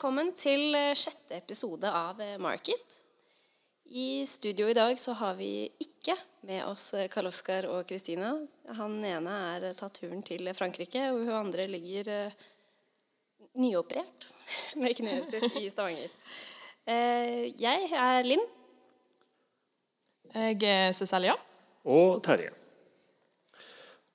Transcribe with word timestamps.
velkommen 0.00 0.30
til 0.32 0.72
eh, 0.72 0.94
sjette 0.96 1.36
episode 1.36 1.84
av 1.84 2.16
eh, 2.24 2.38
Market. 2.40 2.94
I 3.84 4.24
studio 4.24 4.70
i 4.70 4.72
dag 4.72 4.94
så 4.96 5.12
har 5.12 5.34
vi 5.36 5.66
ikke 5.76 6.14
med 6.48 6.62
oss 6.64 6.94
eh, 6.96 7.04
Karl 7.12 7.28
Oskar 7.28 7.68
og 7.68 7.84
Kristina. 7.84 8.30
Han 8.78 8.96
ene 9.04 9.34
er 9.58 9.66
tatt 9.76 10.00
turen 10.00 10.24
til 10.24 10.48
Frankrike, 10.56 11.04
og 11.12 11.26
hun 11.26 11.36
andre 11.42 11.68
ligger 11.68 12.32
nyoperert 13.60 14.30
med 14.80 14.96
kneet 14.96 15.28
sitt 15.28 15.60
i 15.60 15.68
Stavanger. 15.68 16.16
Eh, 16.88 17.52
jeg 17.60 17.92
er 17.92 18.24
Linn. 18.24 18.48
Jeg 20.32 20.62
er 20.64 20.96
Cecilia. 20.96 21.36
og 21.84 22.22
Terje. 22.24 22.54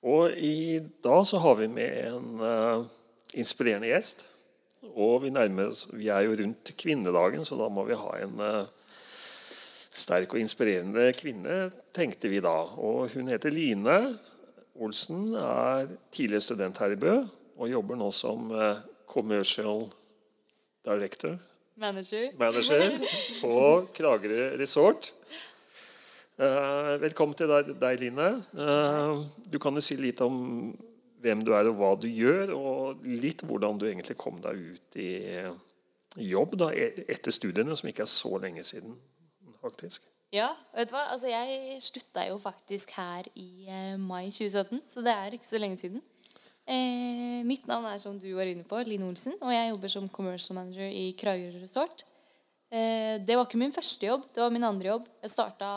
Og 0.02 0.34
i 0.34 0.80
dag 0.82 1.26
så 1.30 1.38
har 1.46 1.60
vi 1.62 1.70
med 1.70 2.08
en 2.10 2.88
inspirerende 3.38 3.94
gjest. 3.94 4.32
Og 4.94 5.22
vi 5.24 5.30
nærmer 5.34 5.72
Vi 5.96 6.08
er 6.08 6.26
jo 6.26 6.36
rundt 6.38 6.72
kvinnedagen, 6.78 7.44
så 7.44 7.58
da 7.58 7.68
må 7.72 7.84
vi 7.88 7.98
ha 7.98 8.12
en 8.22 8.40
eh, 8.40 8.68
sterk 9.90 10.34
og 10.34 10.40
inspirerende 10.40 11.08
kvinne, 11.16 11.70
tenkte 11.96 12.30
vi 12.32 12.42
da. 12.44 12.54
Og 12.76 13.10
hun 13.14 13.28
heter 13.32 13.50
Line 13.50 13.96
Olsen, 14.76 15.34
er 15.34 15.88
tidligere 16.12 16.44
student 16.44 16.78
her 16.78 16.92
i 16.92 17.00
Bø 17.00 17.14
og 17.56 17.70
jobber 17.70 17.96
nå 17.96 18.10
som 18.12 18.50
eh, 18.52 18.82
commercial 19.08 19.86
director, 20.84 21.38
Manager. 21.76 22.28
manager, 22.38 22.92
på 23.40 23.54
Kragerø 23.96 24.50
Resort. 24.60 25.12
Eh, 26.36 26.92
velkommen 27.00 27.36
til 27.36 27.48
deg, 27.48 28.00
Line. 28.00 28.28
Du 29.48 29.58
kan 29.58 29.74
jo 29.74 29.84
si 29.84 29.96
litt 29.96 30.20
om 30.24 30.76
hvem 31.26 31.42
du 31.44 31.52
er 31.56 31.68
og 31.68 31.78
hva 31.80 31.92
du 31.98 32.06
gjør, 32.08 32.54
og 32.56 33.06
litt 33.06 33.42
hvordan 33.46 33.80
du 33.80 33.88
egentlig 33.90 34.16
kom 34.20 34.38
deg 34.44 34.62
ut 34.72 35.00
i 35.02 35.12
jobb 36.16 36.56
da, 36.58 36.70
e- 36.72 37.06
etter 37.10 37.34
studiene, 37.34 37.76
som 37.76 37.90
ikke 37.90 38.06
er 38.06 38.10
så 38.10 38.36
lenge 38.40 38.64
siden, 38.66 38.96
faktisk. 39.60 40.06
Ja, 40.34 40.50
vet 40.74 40.90
du 40.90 40.96
hva? 40.96 41.04
Altså, 41.12 41.28
jeg 41.30 41.78
slutta 41.84 42.26
jo 42.26 42.36
faktisk 42.42 42.92
her 42.96 43.28
i 43.38 43.68
eh, 43.70 43.94
mai 44.00 44.26
2017, 44.32 44.82
så 44.90 45.04
det 45.04 45.14
er 45.14 45.36
ikke 45.36 45.48
så 45.48 45.60
lenge 45.62 45.78
siden. 45.80 46.02
Eh, 46.66 47.44
mitt 47.46 47.68
navn 47.70 47.86
er 47.86 48.00
som 48.02 48.16
du 48.18 48.26
var 48.34 48.48
inne 48.50 48.66
på, 48.66 48.80
Line 48.88 49.06
Olsen, 49.06 49.36
og 49.38 49.54
jeg 49.54 49.70
jobber 49.70 49.92
som 49.92 50.10
commercial 50.10 50.58
manager 50.58 50.90
i 50.90 51.12
Kragerø 51.18 51.62
Resort. 51.62 52.02
Eh, 52.74 53.22
det 53.22 53.36
var 53.38 53.46
ikke 53.46 53.60
min 53.60 53.74
første 53.74 54.08
jobb, 54.08 54.26
det 54.34 54.42
var 54.42 54.50
min 54.54 54.66
andre 54.66 54.90
jobb. 54.90 55.06
Jeg 55.22 55.34
starta 55.36 55.68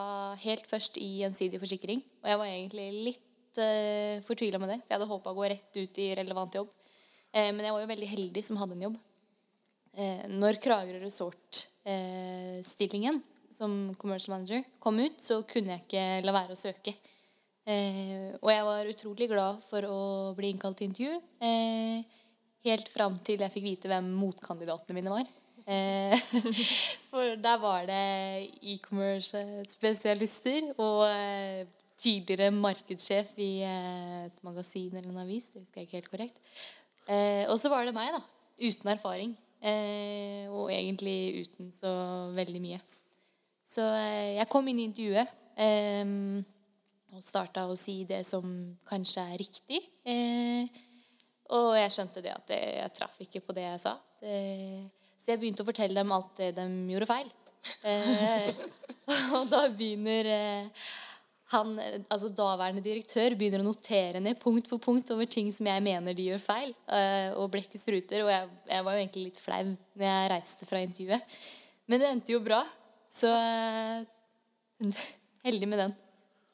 helt 0.41 0.65
først 0.69 0.97
i 0.97 1.19
Gjensidig 1.21 1.61
forsikring, 1.61 2.01
og 2.23 2.31
jeg 2.31 2.41
var 2.41 2.49
egentlig 2.49 2.87
litt 3.11 3.25
uh, 3.59 4.23
fortvila 4.25 4.57
med 4.61 4.69
det. 4.73 4.79
for 4.81 4.89
Jeg 4.89 4.97
hadde 4.97 5.11
håpa 5.11 5.33
å 5.33 5.37
gå 5.37 5.43
rett 5.51 5.71
ut 5.75 5.93
i 6.01 6.15
relevant 6.17 6.53
jobb, 6.59 6.69
eh, 7.33 7.51
men 7.53 7.63
jeg 7.65 7.73
var 7.75 7.81
jo 7.83 7.93
veldig 7.93 8.09
heldig 8.15 8.41
som 8.45 8.59
hadde 8.61 8.75
en 8.77 8.85
jobb. 8.89 8.97
Eh, 9.97 10.23
når 10.31 10.53
Kragerø 10.63 10.99
Resort-stillingen 11.03 13.17
som 13.51 13.95
commercial 13.99 14.35
manager 14.35 14.63
kom 14.79 14.99
ut, 15.01 15.21
så 15.21 15.41
kunne 15.47 15.71
jeg 15.73 15.81
ikke 15.85 16.25
la 16.25 16.35
være 16.35 16.55
å 16.55 16.59
søke. 16.59 16.93
Eh, 17.69 18.31
og 18.39 18.49
jeg 18.49 18.65
var 18.65 18.93
utrolig 18.93 19.27
glad 19.29 19.59
for 19.61 19.85
å 19.85 19.99
bli 20.37 20.49
innkalt 20.53 20.77
til 20.79 20.89
intervju. 20.89 21.19
Eh, 21.43 21.97
helt 22.69 22.89
fram 22.91 23.15
til 23.25 23.41
jeg 23.43 23.53
fikk 23.53 23.67
vite 23.67 23.91
hvem 23.91 24.07
motkandidatene 24.19 24.97
mine 24.97 25.13
var. 25.13 25.25
Eh, 25.69 26.15
for 27.11 27.25
der 27.37 27.57
var 27.61 27.81
det 27.85 28.49
e-commerce-spesialister 28.73 30.61
og 30.77 31.03
eh, 31.09 31.67
tidligere 31.99 32.51
markedssjef 32.55 33.33
i 33.41 33.51
eh, 33.65 34.27
et 34.27 34.43
magasin 34.45 34.95
eller 34.95 35.11
en 35.11 35.23
avis. 35.23 35.49
Det 35.53 35.63
husker 35.63 35.81
jeg 35.81 35.87
ikke 35.87 35.99
helt 35.99 36.11
korrekt. 36.13 36.41
Eh, 37.09 37.45
og 37.49 37.57
så 37.59 37.71
var 37.71 37.85
det 37.85 37.95
meg, 37.95 38.13
da. 38.15 38.21
Uten 38.59 38.93
erfaring. 38.93 39.35
Eh, 39.59 40.45
og 40.51 40.71
egentlig 40.71 41.43
uten 41.43 41.71
så 41.75 41.91
veldig 42.35 42.61
mye. 42.63 42.79
Så 43.69 43.83
jeg 43.85 44.49
kom 44.49 44.67
inn 44.71 44.79
i 44.81 44.87
intervjuet 44.89 45.35
og 47.13 47.19
starta 47.21 47.65
å 47.67 47.75
si 47.77 47.99
det 48.07 48.23
som 48.25 48.47
kanskje 48.87 49.25
er 49.29 49.41
riktig. 49.41 49.81
Og 51.53 51.67
jeg 51.77 51.91
skjønte 51.93 52.23
det 52.25 52.31
at 52.33 52.53
jeg 52.55 52.93
traff 52.95 53.19
ikke 53.21 53.43
på 53.45 53.53
det 53.53 53.67
jeg 53.67 53.83
sa. 53.83 53.93
Så 55.19 55.35
jeg 55.35 55.41
begynte 55.43 55.61
å 55.61 55.67
fortelle 55.67 56.01
dem 56.01 56.15
alt 56.15 56.31
det 56.39 56.49
de 56.57 56.65
gjorde 56.95 57.09
feil. 57.11 57.29
Og 59.37 59.51
da 59.51 59.61
begynner 59.69 60.31
han, 61.49 61.71
altså 62.13 62.29
daværende 62.29 62.83
direktør 62.85 63.33
begynner 63.37 63.63
å 63.63 63.69
notere 63.69 64.21
ned 64.21 64.37
punkt 64.41 64.67
for 64.69 64.81
punkt 64.81 65.09
over 65.15 65.29
ting 65.29 65.49
som 65.53 65.65
jeg 65.65 65.81
mener 65.81 66.13
de 66.13 66.27
gjør 66.27 66.43
feil. 66.43 66.75
eh, 66.93 67.31
og 67.33 67.49
blekket 67.55 67.81
spruter. 67.81 68.25
Og 68.25 68.29
jeg, 68.29 68.51
jeg 68.69 68.85
var 68.85 68.95
jo 68.95 69.01
egentlig 69.01 69.23
litt 69.29 69.39
flau 69.41 69.63
når 69.71 70.05
jeg 70.05 70.29
reiste 70.35 70.69
fra 70.69 70.83
intervjuet. 70.85 71.39
Men 71.89 72.03
det 72.03 72.11
endte 72.11 72.35
jo 72.35 72.43
bra. 72.45 72.61
Så 73.09 73.33
eh, 73.33 74.93
heldig 75.49 75.71
med 75.71 75.83
den. 75.85 75.97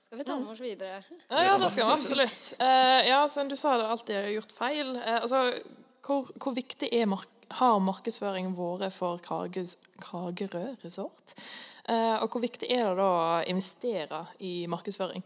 Skal 0.05 0.21
vi 0.21 0.27
ta 0.27 0.39
med 0.39 0.53
oss 0.53 0.63
videre? 0.63 1.01
Ja, 1.27 1.43
ja, 1.43 1.59
det 1.59 1.73
skal 1.73 1.81
vi 1.81 1.91
absolutt. 1.97 2.51
Eh, 2.61 3.01
ja, 3.09 3.19
Sven, 3.27 3.51
du 3.51 3.57
sa 3.59 3.75
det 3.81 3.91
alltid 3.91 4.19
har 4.21 4.33
gjort 4.37 4.55
feil. 4.55 4.95
Altså, 5.17 5.47
hvor, 6.05 6.29
hvor 6.39 6.55
viktig 6.55 6.93
er 6.93 7.09
mark 7.09 7.31
har 7.59 7.77
markedsføringen 7.83 8.55
vært 8.57 8.95
for 8.95 9.19
Kragerø 9.21 10.63
Resort? 10.81 11.35
Eh, 11.85 12.17
og 12.23 12.33
hvor 12.33 12.41
viktig 12.41 12.67
er 12.73 12.87
det 12.87 12.97
da 12.97 13.07
å 13.13 13.41
investere 13.51 14.23
i 14.41 14.65
markedsføring? 14.71 15.21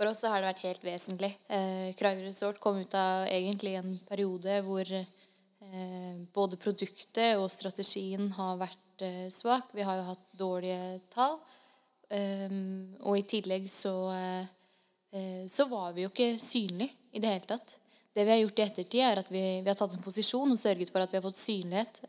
For 0.00 0.10
oss 0.10 0.24
har 0.26 0.40
det 0.40 0.48
vært 0.48 0.64
helt 0.64 0.86
vesentlig. 0.86 1.30
Eh, 1.52 1.90
Kragerø 1.98 2.26
Resort 2.26 2.58
kom 2.62 2.80
ut 2.80 2.94
av 2.98 3.28
egentlig 3.30 3.76
en 3.78 3.92
periode 4.08 4.56
hvor 4.66 4.90
eh, 4.96 6.16
både 6.34 6.58
produktet 6.58 7.38
og 7.38 7.50
strategien 7.52 8.32
har 8.34 8.58
vært 8.64 9.06
svak. 9.32 9.70
Vi 9.76 9.84
har 9.86 10.00
jo 10.00 10.08
hatt 10.10 10.34
dårlige 10.36 10.98
tall. 11.14 11.38
Og 12.10 13.14
i 13.16 13.22
tillegg 13.24 13.64
så, 13.70 13.94
så 15.48 15.66
var 15.70 15.94
vi 15.96 16.02
jo 16.02 16.10
ikke 16.10 16.34
synlige 16.42 17.14
i 17.16 17.22
det 17.22 17.30
hele 17.30 17.48
tatt. 17.48 17.76
Det 18.12 18.26
vi 18.26 18.34
har 18.34 18.42
gjort 18.42 18.60
i 18.60 18.64
ettertid, 18.66 19.04
er 19.06 19.22
at 19.22 19.30
vi, 19.32 19.44
vi 19.62 19.70
har 19.70 19.78
tatt 19.78 19.94
en 19.96 20.04
posisjon 20.04 20.52
og 20.52 20.60
sørget 20.60 20.92
for 20.92 21.00
at 21.00 21.14
vi 21.14 21.16
har 21.16 21.24
fått 21.24 21.38
synlighet 21.38 22.02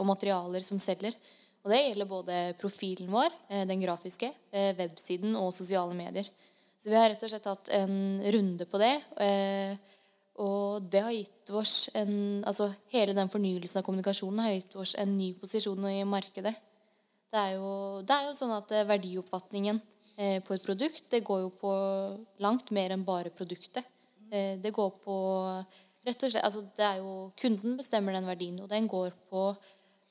og 0.00 0.08
materialer 0.08 0.66
som 0.66 0.82
selger. 0.82 1.14
Og 1.62 1.70
det 1.70 1.78
gjelder 1.78 2.10
både 2.10 2.38
profilen 2.58 3.10
vår, 3.12 3.30
eh, 3.48 3.64
den 3.66 3.80
grafiske, 3.80 4.32
eh, 4.50 4.74
websiden 4.76 5.36
og 5.36 5.52
sosiale 5.54 5.94
medier. 5.94 6.26
Så 6.78 6.90
vi 6.90 6.96
har 6.98 7.08
rett 7.08 7.22
og 7.22 7.30
slett 7.30 7.44
hatt 7.44 7.68
en 7.70 8.20
runde 8.34 8.66
på 8.66 8.78
det. 8.78 9.02
Eh, 9.18 9.76
og 10.42 10.90
det 10.90 11.02
har 11.02 11.12
gitt 11.12 11.50
oss 11.50 11.90
en 11.94 12.42
Altså 12.42 12.74
hele 12.90 13.14
den 13.14 13.28
fornyelsen 13.28 13.78
av 13.78 13.84
kommunikasjonen 13.84 14.40
har 14.40 14.50
gitt 14.50 14.74
oss 14.74 14.94
en 14.96 15.16
ny 15.16 15.34
posisjon 15.34 15.84
i 15.84 16.02
markedet. 16.04 16.56
Det 17.30 17.38
er 17.38 17.52
jo, 17.54 18.02
det 18.02 18.10
er 18.10 18.26
jo 18.26 18.32
sånn 18.32 18.56
at 18.56 18.68
verdioppfatningen 18.88 19.80
på 20.44 20.54
et 20.54 20.64
produkt 20.64 21.10
det 21.10 21.24
går 21.24 21.40
jo 21.40 21.50
på 21.50 21.72
langt 22.40 22.70
mer 22.70 22.90
enn 22.90 23.04
bare 23.04 23.30
produktet. 23.30 23.84
Det 24.28 24.72
går 24.72 24.90
på 25.04 25.16
rett 26.06 26.24
og 26.24 26.30
slett, 26.32 26.44
altså 26.44 26.64
det 26.76 26.84
er 26.84 26.98
jo 27.00 27.30
Kunden 27.38 27.76
bestemmer 27.76 28.12
den 28.16 28.26
verdien, 28.26 28.58
og 28.60 28.68
den 28.68 28.88
går 28.90 29.14
på 29.30 29.54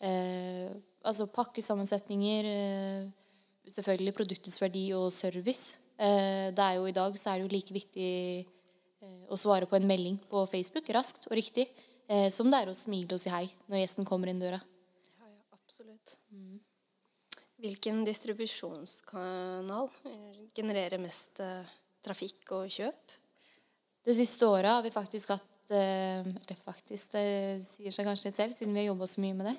eh, 0.01 0.71
altså 1.07 1.27
pakkesammensetninger, 1.33 2.47
eh, 2.47 3.71
selvfølgelig 3.71 4.15
produktets 4.15 4.61
verdi 4.61 4.87
og 4.97 5.11
service. 5.13 5.79
Eh, 5.97 6.49
det 6.55 6.63
er 6.65 6.77
jo 6.77 6.87
I 6.87 6.95
dag 6.95 7.17
så 7.17 7.31
er 7.31 7.39
det 7.39 7.47
jo 7.47 7.55
like 7.55 7.73
viktig 7.73 8.11
eh, 9.01 9.25
å 9.29 9.37
svare 9.37 9.69
på 9.69 9.77
en 9.77 9.87
melding 9.87 10.19
på 10.29 10.45
Facebook 10.49 10.89
raskt 10.89 11.27
og 11.29 11.37
riktig 11.37 11.69
som 12.33 12.49
det 12.51 12.57
er 12.59 12.67
å 12.67 12.75
smile 12.75 13.15
og 13.15 13.21
si 13.21 13.29
hei 13.31 13.45
når 13.71 13.85
gjesten 13.85 14.03
kommer 14.03 14.27
inn 14.27 14.41
døra. 14.41 14.57
Ja, 14.59 15.29
ja, 15.29 15.43
absolutt. 15.55 16.17
Hvilken 17.61 18.01
distribusjonskanal 18.03 19.87
genererer 20.51 20.99
mest 20.99 21.39
trafikk 22.03 22.51
og 22.57 22.67
kjøp? 22.73 23.15
Det 24.03 24.17
siste 24.17 24.49
året 24.49 24.73
har 24.73 24.83
vi 24.83 24.91
faktisk 24.91 25.31
hatt 25.31 25.47
Det 25.71 26.57
faktisk, 26.65 27.13
det 27.13 27.63
sier 27.63 27.95
seg 27.95 28.03
kanskje 28.03 28.27
litt 28.27 28.35
selv, 28.35 28.57
siden 28.57 28.75
vi 28.75 28.81
har 28.81 28.89
jobba 28.89 29.07
så 29.07 29.23
mye 29.23 29.37
med 29.39 29.47
det. 29.47 29.55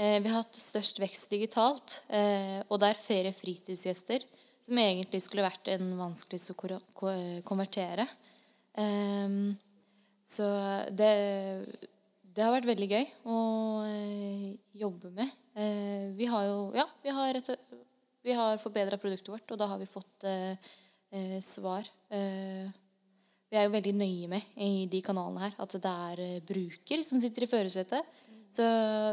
Eh, 0.00 0.16
vi 0.24 0.30
har 0.32 0.40
hatt 0.40 0.56
størst 0.56 0.96
vekst 1.02 1.28
digitalt, 1.28 1.98
eh, 2.08 2.62
og 2.72 2.78
det 2.80 2.88
er 2.88 2.96
ferie- 2.96 3.36
fritidsgjester, 3.36 4.22
som 4.64 4.78
egentlig 4.80 5.20
skulle 5.20 5.44
vært 5.44 5.68
en 5.74 5.90
vanskeligst 5.98 6.54
å 6.54 7.42
konvertere. 7.44 8.06
Ehm, 8.80 9.58
så 10.24 10.46
det, 10.88 11.10
det 12.24 12.44
har 12.46 12.54
vært 12.54 12.70
veldig 12.70 12.88
gøy 12.88 13.06
å 13.28 13.36
eh, 13.90 14.56
jobbe 14.80 15.12
med. 15.12 15.28
Vi 16.16 16.26
har 16.30 16.44
jo 16.46 16.72
Ja, 16.72 16.86
vi 17.02 17.10
har, 17.10 17.36
vi 18.24 18.32
har 18.32 18.56
forbedra 18.62 18.96
produktet 18.96 19.28
vårt, 19.28 19.50
og 19.50 19.58
da 19.58 19.66
har 19.66 19.78
vi 19.78 19.90
fått 19.90 20.24
svar. 21.44 21.84
Vi 22.08 23.58
er 23.58 23.66
jo 23.66 23.74
veldig 23.74 23.92
nøye 23.98 24.28
med 24.30 24.42
i 24.56 24.86
de 24.86 25.02
kanalene 25.02 25.42
her 25.42 25.58
at 25.58 25.74
det 25.74 25.92
er 26.06 26.40
bruker 26.46 27.02
som 27.02 27.20
sitter 27.20 27.44
i 27.44 27.50
førersetet. 27.50 28.06
Så 28.50 28.64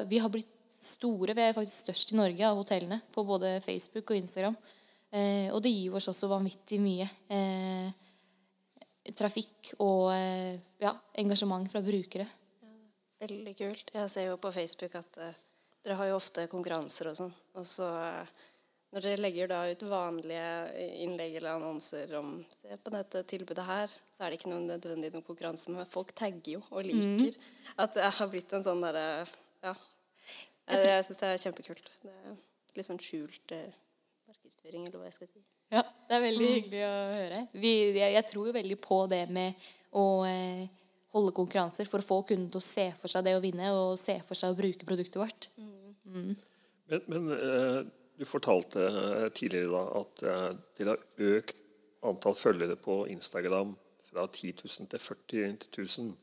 vi 0.08 0.22
har 0.22 0.30
blitt 0.30 0.57
store. 0.78 1.36
Vi 1.36 1.44
er 1.44 1.56
faktisk 1.58 1.88
størst 1.88 2.14
i 2.14 2.20
Norge 2.20 2.48
av 2.48 2.58
hotellene 2.60 3.00
på 3.14 3.24
både 3.28 3.58
Facebook 3.66 4.12
og 4.12 4.20
Instagram. 4.20 4.58
Eh, 5.12 5.48
og 5.54 5.62
det 5.64 5.72
gir 5.72 5.96
oss 5.96 6.10
også 6.12 6.30
vanvittig 6.30 6.80
mye 6.84 7.08
eh, 7.32 7.88
trafikk 9.16 9.72
og 9.80 10.12
eh, 10.14 10.60
ja, 10.84 10.92
engasjement 11.22 11.70
fra 11.72 11.82
brukere. 11.86 12.28
Veldig 13.24 13.56
kult. 13.58 13.94
Jeg 13.96 14.12
ser 14.14 14.30
jo 14.30 14.38
på 14.42 14.52
Facebook 14.54 15.00
at 15.00 15.22
eh, 15.24 15.40
dere 15.86 15.98
har 16.02 16.12
jo 16.12 16.20
ofte 16.20 16.46
konkurranser 16.52 17.12
og 17.12 17.18
sånn. 17.22 17.34
Og 17.58 17.66
så 17.66 17.88
eh, 17.88 18.36
når 18.94 19.04
dere 19.04 19.22
legger 19.24 19.50
da 19.52 19.64
ut 19.68 19.84
vanlige 19.90 20.86
innlegg 21.04 21.40
eller 21.40 21.58
annonser 21.58 22.14
om 22.20 22.38
Se 22.62 22.78
på 22.84 22.94
dette 22.94 23.24
tilbudet 23.28 23.66
her, 23.68 23.92
så 24.16 24.24
er 24.24 24.32
det 24.32 24.40
ikke 24.40 24.52
noe 24.52 24.64
nødvendig 24.64 25.12
noen 25.12 25.26
konkurranse, 25.28 25.72
men 25.74 25.88
folk 25.90 26.14
tagger 26.16 26.58
jo 26.58 26.62
og 26.72 26.88
liker. 26.88 27.36
At 27.76 27.98
det 27.98 28.08
har 28.20 28.32
blitt 28.32 28.54
en 28.56 28.66
sånn 28.68 28.84
derre 28.84 29.06
Ja. 29.64 29.74
Jeg, 30.68 30.88
jeg 30.90 31.06
syns 31.08 31.22
det 31.22 31.30
er 31.30 31.44
kjempekult. 31.44 31.92
Det 32.04 32.14
er 32.14 32.40
litt 32.78 32.88
sånn 32.88 33.00
skjult 33.02 33.54
eh, 33.56 33.78
markedsføring, 34.28 34.88
eller 34.88 35.00
hva 35.00 35.08
jeg 35.08 35.18
skal 35.18 35.32
si. 35.32 35.44
Ja, 35.74 35.84
det 35.84 36.18
er 36.18 36.24
veldig 36.24 36.50
hyggelig 36.54 36.84
å 36.88 36.98
høre. 37.14 37.46
Vi, 37.56 37.72
jeg, 37.98 38.12
jeg 38.18 38.28
tror 38.32 38.50
jo 38.50 38.56
veldig 38.56 38.78
på 38.84 39.00
det 39.12 39.24
med 39.36 39.68
å 39.98 40.06
eh, 40.28 40.68
holde 41.16 41.36
konkurranser 41.36 41.90
for 41.90 42.04
å 42.04 42.08
få 42.08 42.22
kunden 42.28 42.50
til 42.52 42.62
å 42.62 42.68
se 42.68 42.90
for 43.00 43.12
seg 43.12 43.26
det 43.28 43.38
å 43.38 43.44
vinne, 43.44 43.72
og 43.76 43.96
se 44.02 44.20
for 44.28 44.40
seg 44.40 44.54
å 44.54 44.60
bruke 44.60 44.88
produktet 44.88 45.20
vårt. 45.22 45.50
Men, 46.08 46.36
men 47.08 47.32
eh, 47.36 47.80
du 48.18 48.26
fortalte 48.26 48.84
eh, 48.88 49.28
tidligere 49.36 49.72
da 49.74 49.84
at 50.02 50.24
eh, 50.24 50.48
dere 50.80 50.96
har 50.96 51.34
økt 51.38 51.66
antall 52.08 52.38
følgere 52.38 52.78
på 52.80 53.02
Instagram 53.12 53.76
fra 54.08 54.28
10 54.28 54.64
000 54.64 54.90
til 54.92 55.04
40 55.04 55.58
000 55.78 56.16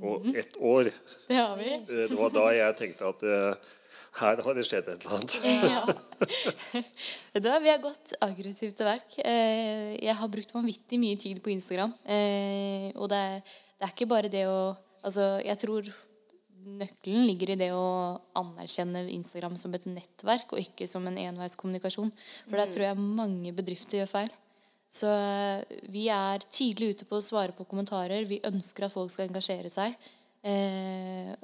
på 0.00 0.14
ett 0.36 0.56
år. 0.56 0.90
Det 1.28 1.36
har 1.38 1.56
vi. 1.60 1.72
Eh, 1.74 2.06
Det 2.08 2.16
var 2.18 2.30
da 2.34 2.46
jeg 2.56 2.76
tenkte 2.80 3.08
at 3.12 3.22
eh, 3.22 3.70
her 4.18 4.42
har 4.42 4.54
det 4.58 4.64
skjedd 4.66 4.88
et 4.88 5.04
eller 5.04 5.16
annet. 5.18 5.38
ja. 5.68 6.82
Da 7.46 7.58
Vi 7.62 7.70
har 7.70 7.78
gått 7.82 8.16
aggressivt 8.24 8.76
til 8.80 8.88
verk. 8.88 9.14
Eh, 9.22 9.94
Jeg 10.02 10.14
har 10.18 10.28
brukt 10.32 10.54
vanvittig 10.54 10.98
mye 10.98 11.18
tid 11.20 11.42
på 11.44 11.52
Instagram. 11.54 11.92
Og 12.98 13.06
det 13.12 13.22
er, 13.30 13.40
det 13.78 13.86
er 13.86 13.94
ikke 13.94 14.10
bare 14.10 14.32
det 14.32 14.46
å 14.50 14.60
Altså, 15.06 15.22
jeg 15.46 15.54
tror 15.62 15.86
nøkkelen 16.68 17.28
ligger 17.28 17.52
i 17.52 17.56
det 17.60 17.68
å 17.72 18.18
anerkjenne 18.36 19.04
Instagram 19.14 19.54
som 19.56 19.72
et 19.78 19.86
nettverk, 19.86 20.50
og 20.52 20.58
ikke 20.60 20.88
som 20.90 21.06
en 21.06 21.16
enveiskommunikasjon. 21.22 22.10
For 22.48 22.58
der 22.58 22.72
tror 22.72 22.84
jeg 22.88 22.98
mange 22.98 23.52
bedrifter 23.56 24.00
gjør 24.00 24.10
feil. 24.10 24.32
Så 24.88 25.10
eh, 25.12 25.78
vi 25.92 26.06
er 26.12 26.44
tidlig 26.48 26.94
ute 26.94 27.08
på 27.08 27.18
å 27.18 27.24
svare 27.24 27.52
på 27.56 27.66
kommentarer. 27.68 28.24
Vi 28.28 28.40
ønsker 28.48 28.86
at 28.86 28.94
folk 28.94 29.12
skal 29.12 29.28
engasjere 29.28 29.70
seg. 29.72 29.96
Eh, 30.46 31.34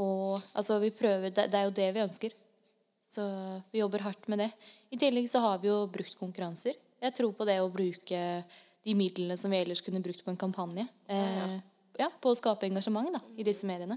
og 0.00 0.40
altså, 0.52 0.78
vi 0.82 0.92
prøver 0.94 1.32
det, 1.32 1.48
det 1.52 1.60
er 1.60 1.68
jo 1.68 1.76
det 1.76 1.88
vi 1.96 2.04
ønsker. 2.04 2.36
Så 3.10 3.24
vi 3.72 3.80
jobber 3.80 4.04
hardt 4.06 4.28
med 4.30 4.44
det. 4.44 4.50
I 4.94 5.00
tillegg 5.00 5.26
så 5.30 5.42
har 5.42 5.58
vi 5.62 5.70
jo 5.70 5.82
brukt 5.90 6.18
konkurranser. 6.20 6.76
Jeg 7.00 7.16
tror 7.16 7.32
på 7.34 7.46
det 7.48 7.58
å 7.62 7.72
bruke 7.72 8.20
de 8.84 8.94
midlene 8.96 9.36
som 9.40 9.50
vi 9.52 9.58
ellers 9.60 9.82
kunne 9.84 10.02
brukt 10.04 10.22
på 10.24 10.32
en 10.32 10.38
kampanje. 10.40 10.86
Eh, 11.10 11.56
ja, 12.00 12.08
på 12.20 12.32
å 12.32 12.38
skape 12.38 12.68
engasjement 12.68 13.10
da, 13.12 13.20
i 13.36 13.46
disse 13.46 13.68
mediene. 13.68 13.96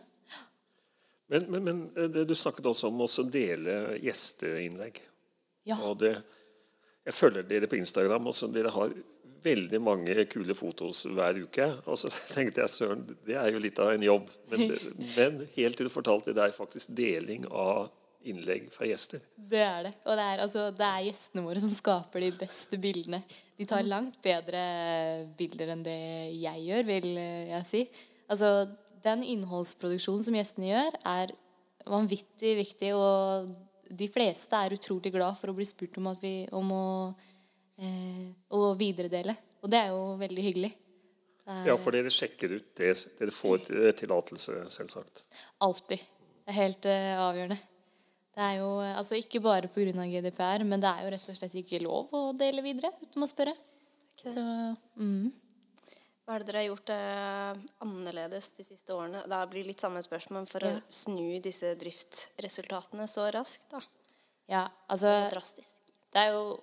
Men, 1.31 1.45
men, 1.49 1.63
men 1.63 1.83
eh, 1.95 2.23
du 2.25 2.35
snakket 2.35 2.71
også 2.71 2.89
om 2.89 3.03
å 3.05 3.09
dele 3.31 3.99
gjesteinnlegg. 4.03 4.99
Ja. 5.69 5.77
Og 5.87 5.99
det, 6.01 6.17
jeg 7.03 7.17
følger 7.17 7.47
dere 7.47 7.67
på 7.67 7.79
Instagram, 7.79 8.29
og 8.29 8.53
dere 8.55 8.71
har 8.73 8.93
veldig 9.43 9.79
mange 9.83 10.25
kule 10.31 10.55
fotos 10.55 11.03
hver 11.11 11.39
uke. 11.43 11.65
Og 11.89 11.99
så 11.99 12.11
tenkte 12.35 12.63
jeg 12.63 12.71
søren, 12.71 13.03
det 13.27 13.35
er 13.39 13.51
jo 13.51 13.61
litt 13.63 13.81
av 13.83 13.93
en 13.93 14.05
jobb. 14.05 14.29
Men, 14.53 14.71
men 15.17 15.43
helt 15.57 15.79
til 15.79 15.89
du 15.89 15.93
fortalte, 15.93 16.35
det 16.35 16.47
er 16.47 16.55
faktisk 16.55 16.95
deling 16.95 17.47
av 17.49 17.91
innlegg 18.23 18.69
fra 18.71 18.87
gjester. 18.87 19.23
Det 19.35 19.59
er 19.59 19.89
det. 19.89 19.97
Og 20.07 20.15
det 20.15 20.27
er, 20.29 20.43
altså, 20.45 20.69
det 20.75 20.87
er 20.87 21.07
gjestene 21.09 21.43
våre 21.43 21.59
som 21.59 21.73
skaper 21.73 22.23
de 22.23 22.31
beste 22.39 22.79
bildene. 22.79 23.19
De 23.59 23.67
tar 23.67 23.83
langt 23.83 24.21
bedre 24.23 24.61
bilder 25.37 25.73
enn 25.75 25.83
det 25.85 25.99
jeg 26.39 26.63
gjør, 26.69 26.87
vil 26.87 27.09
jeg 27.17 27.67
si. 27.67 27.83
Altså, 28.31 28.53
den 29.03 29.25
innholdsproduksjonen 29.27 30.23
som 30.23 30.37
gjestene 30.39 30.71
gjør, 30.71 30.97
er 31.11 31.35
vanvittig 31.83 32.55
viktig, 32.61 32.93
og 32.95 33.51
de 33.97 34.09
fleste 34.11 34.59
er 34.59 34.75
utrolig 34.77 35.11
glad 35.13 35.37
for 35.39 35.51
å 35.51 35.57
bli 35.57 35.65
spurt 35.67 35.97
om, 36.01 36.09
at 36.11 36.21
vi, 36.23 36.35
om 36.55 36.71
å, 36.73 36.85
eh, 37.79 38.29
å 38.53 38.73
videredele. 38.79 39.35
Og 39.63 39.71
det 39.71 39.79
er 39.79 39.93
jo 39.93 40.15
veldig 40.19 40.47
hyggelig. 40.47 40.71
Er 41.43 41.67
Ja, 41.67 41.75
for 41.79 41.95
dere 41.95 42.11
sjekker 42.11 42.55
ut 42.55 42.71
det. 42.79 42.93
Dere 43.19 43.35
får 43.35 43.67
tillatelse, 43.99 44.63
selvsagt. 44.71 45.23
alltid. 45.59 45.99
Det 46.43 46.51
er 46.51 46.59
helt 46.59 46.85
eh, 46.85 47.13
avgjørende. 47.19 47.59
Det 48.33 48.41
er 48.41 48.55
jo 48.57 48.69
eh, 48.81 48.97
altså 48.97 49.19
ikke 49.19 49.41
bare 49.43 49.69
pga. 49.71 50.07
GDPR, 50.09 50.65
men 50.65 50.81
det 50.81 50.89
er 50.89 51.05
jo 51.05 51.13
rett 51.13 51.29
og 51.29 51.37
slett 51.37 51.55
ikke 51.55 51.83
lov 51.83 52.13
å 52.15 52.23
dele 52.37 52.63
videre 52.65 52.91
uten 53.03 53.23
å 53.23 53.29
spørre. 53.29 53.53
Så 54.23 54.39
mm. 54.39 55.31
Hva 56.23 56.37
er 56.37 56.43
det 56.43 56.47
dere 56.47 56.61
har 56.61 56.69
gjort 56.69 56.91
eh, 56.93 57.63
annerledes 57.83 58.51
de 58.55 58.63
siste 58.63 58.95
årene? 58.95 59.25
Det 59.27 59.39
blir 59.51 59.67
litt 59.67 59.81
samme 59.83 59.99
spørsmål 60.05 60.45
for 60.47 60.63
Ja. 60.63 60.77
å 60.77 60.83
snu 60.87 61.39
disse 61.43 61.73
driftsresultatene 61.75 63.07
så 63.11 63.27
raskt. 63.35 63.65
da. 63.73 63.81
ja, 64.47 64.67
altså 64.87 65.11
Drastisk. 65.33 65.69
Det 66.13 66.21
er 66.21 66.31
jo 66.31 66.59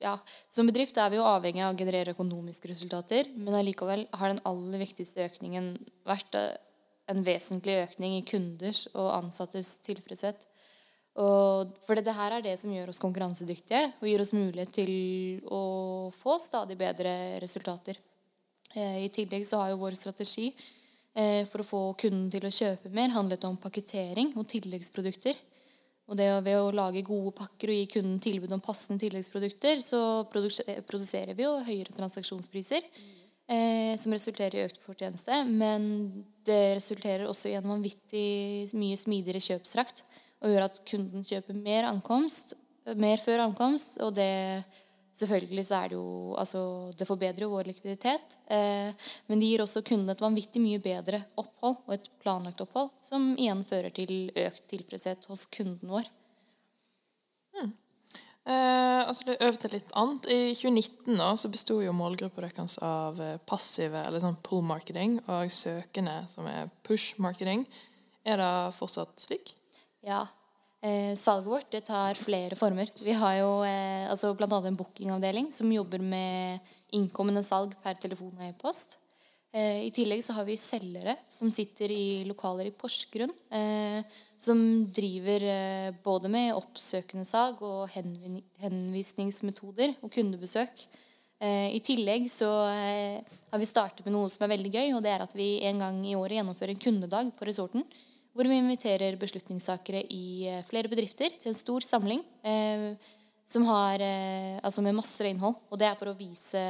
ja, 0.00 0.18
Som 0.50 0.66
bedrift 0.66 0.96
er 0.96 1.10
vi 1.10 1.16
jo 1.16 1.24
avhengig 1.24 1.62
av 1.64 1.74
å 1.74 1.78
generere 1.78 2.12
økonomiske 2.12 2.68
resultater, 2.68 3.28
men 3.36 3.54
allikevel 3.54 4.06
har 4.12 4.28
den 4.32 4.40
aller 4.44 4.78
viktigste 4.78 5.24
økningen 5.28 5.78
vært 6.04 6.34
eh, 6.34 6.56
en 7.08 7.22
vesentlig 7.24 7.76
økning 7.84 8.16
i 8.18 8.24
kunders 8.24 8.86
og 8.94 9.12
ansattes 9.12 9.76
tilfredshet. 9.84 10.46
Og 11.20 11.70
for 11.86 11.94
det 12.00 12.16
her 12.16 12.32
er 12.32 12.42
det 12.42 12.56
som 12.58 12.72
gjør 12.72 12.88
oss 12.90 12.98
konkurransedyktige 12.98 13.92
og 14.00 14.08
gir 14.08 14.20
oss 14.24 14.32
mulighet 14.34 14.72
til 14.72 15.44
å 15.46 16.10
få 16.16 16.40
stadig 16.42 16.76
bedre 16.80 17.38
resultater. 17.44 18.00
Eh, 18.74 19.04
I 19.06 19.10
tillegg 19.12 19.46
så 19.46 19.62
har 19.62 19.72
jo 19.72 19.80
vår 19.82 19.94
strategi 19.98 20.48
eh, 21.14 21.42
for 21.46 21.62
å 21.62 21.66
få 21.66 21.82
kunden 22.00 22.26
til 22.32 22.46
å 22.46 22.52
kjøpe 22.52 22.90
mer 22.94 23.12
handlet 23.14 23.46
om 23.46 23.58
pakkettering 23.60 24.34
og 24.34 24.48
tilleggsprodukter. 24.50 25.38
Og 26.10 26.18
det 26.18 26.26
ved 26.44 26.58
å 26.60 26.72
lage 26.74 27.04
gode 27.06 27.32
pakker 27.38 27.70
og 27.72 27.78
gi 27.78 27.84
kunden 27.94 28.18
tilbud 28.20 28.52
om 28.52 28.62
passende 28.62 29.00
tilleggsprodukter, 29.06 29.80
så 29.80 30.00
produserer 30.28 31.32
vi 31.32 31.46
jo 31.46 31.54
høyere 31.64 31.94
transaksjonspriser, 31.96 32.84
eh, 33.48 33.94
som 33.96 34.12
resulterer 34.12 34.58
i 34.58 34.66
økt 34.66 34.82
fortjeneste. 34.84 35.38
Men 35.48 35.86
det 36.44 36.76
resulterer 36.76 37.24
også 37.30 37.48
i 37.48 37.56
en 37.56 37.70
vanvittig 37.70 38.74
mye 38.76 38.98
smidigere 39.00 39.40
kjøpsrakt, 39.46 40.04
og 40.44 40.52
gjør 40.52 40.66
at 40.66 40.82
kunden 40.90 41.24
kjøper 41.24 41.56
mer 41.56 41.88
ankomst, 41.88 42.52
mer 43.00 43.22
før 43.22 43.46
ankomst, 43.46 43.96
og 44.04 44.12
det 44.18 44.60
Selvfølgelig 45.14 45.64
så 45.68 45.78
er 45.78 45.92
det 45.92 45.98
jo 45.98 46.34
Altså, 46.40 46.60
det 46.98 47.06
forbedrer 47.06 47.46
jo 47.46 47.52
vår 47.52 47.70
likviditet. 47.70 48.36
Eh, 48.50 48.90
men 49.30 49.40
det 49.40 49.52
gir 49.52 49.62
også 49.62 49.84
kundene 49.86 50.16
et 50.16 50.24
vanvittig 50.24 50.62
mye 50.62 50.82
bedre 50.82 51.22
opphold, 51.40 51.78
og 51.86 51.94
et 51.94 52.10
planlagt 52.22 52.60
opphold, 52.64 52.90
som 53.06 53.32
igjen 53.38 53.62
fører 53.66 53.94
til 53.94 54.28
økt 54.34 54.66
tilfredshet 54.72 55.30
hos 55.30 55.46
kunden 55.54 55.92
vår. 55.94 56.10
Eh, 58.44 59.08
altså 59.08 59.24
det 59.24 59.38
øver 59.40 59.56
til 59.56 59.72
litt 59.72 59.92
annet. 59.96 60.26
I 60.28 60.52
2019 60.52 61.16
da, 61.16 61.30
så 61.32 61.48
besto 61.48 61.78
jo 61.80 61.94
målgruppa 61.96 62.44
deres 62.44 62.76
av 62.84 63.20
eh, 63.22 63.38
passive, 63.48 64.02
eller 64.04 64.20
sånn 64.20 64.36
pull 64.44 64.60
marketing, 64.68 65.16
og 65.32 65.52
søkende, 65.52 66.18
som 66.28 66.48
er 66.50 66.68
push 66.84 67.16
marketing. 67.24 67.64
Er 68.24 68.40
det 68.40 68.50
fortsatt 68.76 69.24
slik? 69.24 69.54
Ja. 70.04 70.26
Eh, 70.84 71.14
salget 71.16 71.48
vårt 71.48 71.70
det 71.72 71.80
tar 71.86 72.18
flere 72.20 72.56
former. 72.58 72.90
Vi 73.00 73.12
har 73.16 73.38
jo 73.38 73.52
eh, 73.64 74.04
altså 74.10 74.34
bl.a. 74.36 74.58
en 74.68 74.76
bookingavdeling 74.76 75.48
som 75.52 75.72
jobber 75.72 76.02
med 76.04 76.74
innkommende 76.92 77.40
salg 77.46 77.72
per 77.80 77.96
telefon 77.96 78.34
og 78.36 78.44
e-post. 78.44 78.98
Eh, 79.54 79.86
I 79.86 79.92
tillegg 79.96 80.20
så 80.26 80.36
har 80.36 80.44
vi 80.44 80.58
selgere 80.60 81.16
som 81.32 81.48
sitter 81.48 81.88
i 81.88 82.26
lokaler 82.28 82.68
i 82.68 82.74
Porsgrunn. 82.76 83.32
Eh, 83.48 84.04
som 84.44 84.60
driver 84.92 85.48
eh, 85.48 85.90
både 86.04 86.28
med 86.28 86.52
oppsøkende 86.52 87.24
salg 87.24 87.64
og 87.64 87.88
henvin 87.94 88.42
henvisningsmetoder 88.60 89.96
og 90.02 90.12
kundebesøk. 90.12 90.84
Eh, 91.40 91.70
I 91.78 91.80
tillegg 91.80 92.28
så 92.28 92.50
eh, 92.76 93.36
har 93.54 93.62
vi 93.62 93.72
startet 93.72 94.04
med 94.04 94.18
noe 94.18 94.28
som 94.28 94.44
er 94.44 94.52
veldig 94.52 94.74
gøy, 94.74 94.88
og 94.98 95.04
det 95.06 95.16
er 95.16 95.24
at 95.24 95.32
vi 95.32 95.54
en 95.64 95.80
gang 95.80 96.04
i 96.04 96.18
året 96.18 96.42
gjennomfører 96.42 96.76
en 96.76 96.84
kundedag 96.90 97.32
på 97.38 97.48
resorten. 97.48 97.88
Hvor 98.34 98.50
vi 98.50 98.58
inviterer 98.58 99.18
beslutningstakere 99.18 100.00
i 100.10 100.48
eh, 100.50 100.64
flere 100.66 100.90
bedrifter 100.90 101.30
til 101.38 101.52
en 101.52 101.56
stor 101.58 101.86
samling. 101.86 102.24
Eh, 102.42 102.90
som 103.46 103.66
har, 103.68 104.00
eh, 104.00 104.58
altså 104.62 104.82
med 104.82 104.96
masse 104.96 105.28
innhold. 105.28 105.56
Og 105.70 105.78
det 105.78 105.88
er 105.88 105.96
for 106.00 106.10
å 106.10 106.16
vise 106.18 106.60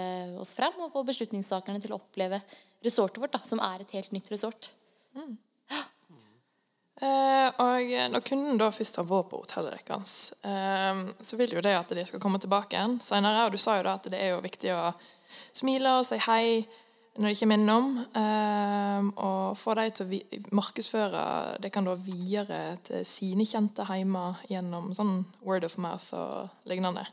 oss 0.40 0.54
frem 0.58 0.74
og 0.82 0.92
få 0.92 1.04
beslutningstakerne 1.06 1.80
til 1.82 1.94
å 1.94 2.00
oppleve 2.00 2.42
resortet 2.84 3.22
vårt, 3.22 3.32
da, 3.32 3.40
som 3.46 3.62
er 3.62 3.84
et 3.84 3.94
helt 3.96 4.12
nytt 4.12 4.30
resort. 4.34 4.72
Eh, 7.04 7.48
og 7.58 7.90
når 8.12 8.22
kunden 8.26 8.58
da 8.58 8.68
først 8.74 9.00
har 9.00 9.06
vært 9.08 9.30
på 9.32 9.40
hotellet 9.42 9.82
deres, 9.86 10.32
eh, 10.46 11.00
så 11.20 11.38
vil 11.38 11.56
jo 11.56 11.62
det 11.64 11.74
at 11.74 11.90
de 11.90 12.04
skal 12.06 12.22
komme 12.22 12.38
tilbake 12.42 12.76
igjen 12.76 13.00
senere. 13.02 13.46
Og 13.46 13.54
du 13.54 13.58
sa 13.58 13.78
jo 13.78 13.86
da 13.86 13.96
at 13.98 14.10
det 14.10 14.20
er 14.20 14.34
jo 14.34 14.44
viktig 14.44 14.74
å 14.74 14.94
smile 15.54 15.98
og 15.98 16.06
si 16.06 16.18
hei 16.26 16.66
når 17.16 17.28
de 17.30 17.38
kommer 17.38 17.60
innom. 17.60 17.90
Eh, 18.20 19.10
og 19.22 19.58
få 19.58 19.76
dem 19.78 19.92
til 19.94 20.06
å 20.06 20.40
markedsføre 20.58 21.24
det 21.62 21.70
kan 21.74 21.86
da 21.86 21.94
videre 21.98 22.78
til 22.86 23.04
sine 23.08 23.46
kjente 23.48 23.86
hjemme 23.88 24.26
gjennom 24.50 24.90
sånn 24.96 25.20
word 25.46 25.66
of 25.68 25.78
mouth 25.78 26.10
og 26.18 26.70
lignende. 26.70 27.06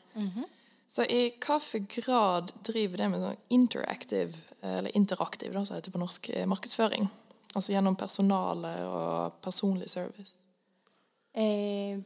Så 0.92 1.06
i 1.08 1.30
hvilken 1.32 1.88
grad 1.88 2.52
driver 2.68 3.00
det 3.00 3.12
med 3.14 3.22
sånn 3.24 3.44
interactive, 3.56 4.40
eller 4.62 4.92
interaktiv, 4.98 5.54
da, 5.54 5.64
som 5.64 5.78
det 5.78 5.86
heter 5.86 5.94
på 5.96 6.02
norsk, 6.02 6.32
eh, 6.36 6.50
markedsføring? 6.50 7.08
altså 7.56 7.74
gjennom 7.74 7.98
personale 8.00 8.72
og 8.88 9.40
personlig 9.44 9.90
service? 9.92 10.34
Eh, 11.34 12.00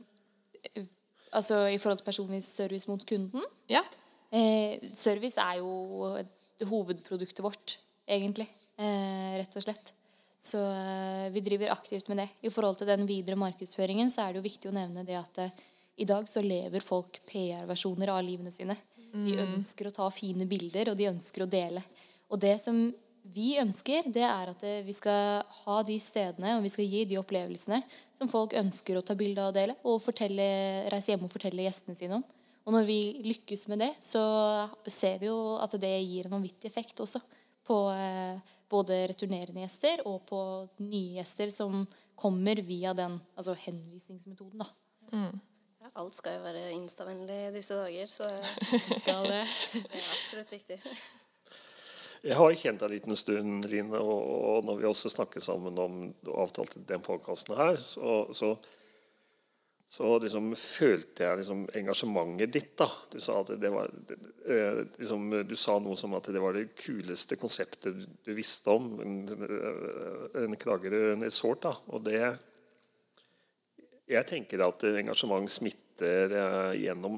eh, 0.71 0.85
altså 1.33 1.65
i 1.69 1.77
forhold 1.81 2.01
til 2.01 2.09
personlig 2.09 2.43
service 2.43 2.87
mot 2.87 3.05
kunden? 3.05 3.43
Ja. 3.69 3.83
Eh, 4.31 4.77
service 4.95 5.41
er 5.41 5.59
jo 5.61 6.17
hovedproduktet 6.65 7.43
vårt, 7.43 7.79
egentlig. 8.07 8.47
Eh, 8.77 9.38
rett 9.39 9.55
og 9.57 9.65
slett. 9.65 9.93
Så 10.45 10.62
eh, 10.69 11.29
vi 11.33 11.41
driver 11.41 11.71
aktivt 11.74 12.07
med 12.07 12.17
det. 12.21 12.27
I 12.45 12.51
forhold 12.53 12.77
til 12.77 12.89
den 12.89 13.05
videre 13.09 13.39
markedsføringen 13.39 14.12
så 14.13 14.25
er 14.25 14.33
det 14.33 14.41
jo 14.41 14.50
viktig 14.50 14.69
å 14.69 14.75
nevne 14.75 15.05
det 15.07 15.17
at 15.17 15.39
eh, 15.41 15.63
i 15.97 16.05
dag 16.05 16.27
så 16.29 16.43
lever 16.43 16.83
folk 16.83 17.21
PR-versjoner 17.29 18.12
av 18.12 18.21
livene 18.25 18.51
sine. 18.51 18.75
De 19.15 19.38
ønsker 19.39 19.88
å 19.88 19.93
ta 19.95 20.09
fine 20.12 20.43
bilder, 20.43 20.91
og 20.91 20.97
de 21.00 21.07
ønsker 21.07 21.45
å 21.45 21.47
dele. 21.47 21.79
Og 22.27 22.41
det 22.41 22.57
som 22.59 22.75
vi 23.33 23.55
ønsker, 23.57 24.09
det 24.13 24.25
er 24.27 24.51
at 24.51 24.63
eh, 24.67 24.83
vi 24.85 24.93
skal 24.93 25.41
ha 25.63 25.77
de 25.88 25.95
stedene 26.01 26.57
og 26.57 26.65
vi 26.65 26.71
skal 26.74 26.89
gi 26.89 27.05
de 27.09 27.17
opplevelsene 27.17 27.79
som 28.17 28.29
folk 28.29 28.53
ønsker 28.59 29.00
å 29.00 29.05
ta 29.05 29.15
bilde 29.17 29.41
av 29.41 29.53
og 29.53 29.57
dele, 29.57 29.77
og 29.88 30.03
fortelle, 30.03 30.45
reise 30.93 31.13
hjem 31.13 31.25
og 31.25 31.31
fortelle 31.31 31.65
gjestene 31.65 31.97
sine 31.97 32.19
om. 32.19 32.25
Og 32.65 32.74
når 32.74 32.85
vi 32.88 33.00
lykkes 33.25 33.67
med 33.69 33.81
det, 33.81 33.91
så 34.01 34.21
ser 34.89 35.19
vi 35.21 35.29
jo 35.29 35.57
at 35.62 35.74
det 35.81 35.91
gir 36.01 36.25
en 36.25 36.38
vanvittig 36.38 36.69
effekt 36.69 37.01
også 37.01 37.21
på 37.65 37.79
eh, 37.93 38.53
både 38.72 39.01
returnerende 39.12 39.63
gjester 39.63 40.03
og 40.10 40.24
på 40.29 40.39
nye 40.84 41.19
gjester 41.19 41.51
som 41.53 41.84
kommer 42.15 42.62
via 42.65 42.93
den 42.98 43.19
altså 43.36 43.55
henvisningsmetoden. 43.65 44.63
da. 44.63 44.69
Ja, 45.81 45.91
alt 46.01 46.15
skal 46.17 46.39
jo 46.39 46.45
være 46.48 46.72
instavennlig 46.74 47.41
i 47.50 47.53
disse 47.55 47.77
dager, 47.77 48.10
så 48.10 48.29
Skal 49.01 49.27
det. 49.29 49.43
det 49.75 50.00
er 50.00 50.10
absolutt 50.15 50.55
viktig. 50.55 50.79
Jeg 52.25 52.38
har 52.39 52.55
kjent 52.57 52.81
deg 52.81 52.88
en 52.88 52.95
liten 52.95 53.17
stund, 53.19 53.67
Line, 53.69 54.00
og, 54.01 54.65
når 54.65 54.79
vi 54.79 54.88
også 54.89 55.12
snakket 55.13 55.45
sammen 55.45 55.77
om 55.77 56.00
avtalte 56.34 56.81
den 56.89 57.03
podkasten 57.05 57.53
her, 57.60 57.75
så, 57.77 58.24
så, 58.34 58.55
så 59.95 60.09
liksom 60.19 60.49
følte 60.59 61.23
jeg 61.23 61.39
liksom 61.39 61.61
engasjementet 61.79 62.51
ditt. 62.51 62.73
da. 62.81 62.87
Du 63.11 63.15
sa, 63.23 63.37
var, 63.47 63.93
eh, 64.43 64.81
liksom, 64.97 65.29
du 65.47 65.55
sa 65.55 65.77
noe 65.79 65.95
som 65.95 66.17
at 66.17 66.27
det 66.35 66.41
var 66.43 66.57
det 66.57 66.73
kuleste 66.75 67.37
konseptet 67.39 68.01
du, 68.03 68.33
visste 68.35 68.75
om. 68.75 68.89
En, 69.05 69.15
en 70.41 70.57
Kragerø 70.59 71.15
resort. 71.21 71.63
da, 71.63 71.71
og 71.95 72.03
det 72.09 72.19
jeg 74.05 74.27
tenker 74.29 74.61
at 74.61 74.83
engasjement 74.85 75.49
smitter 75.49 76.35
eh, 76.37 76.73
gjennom 76.83 77.15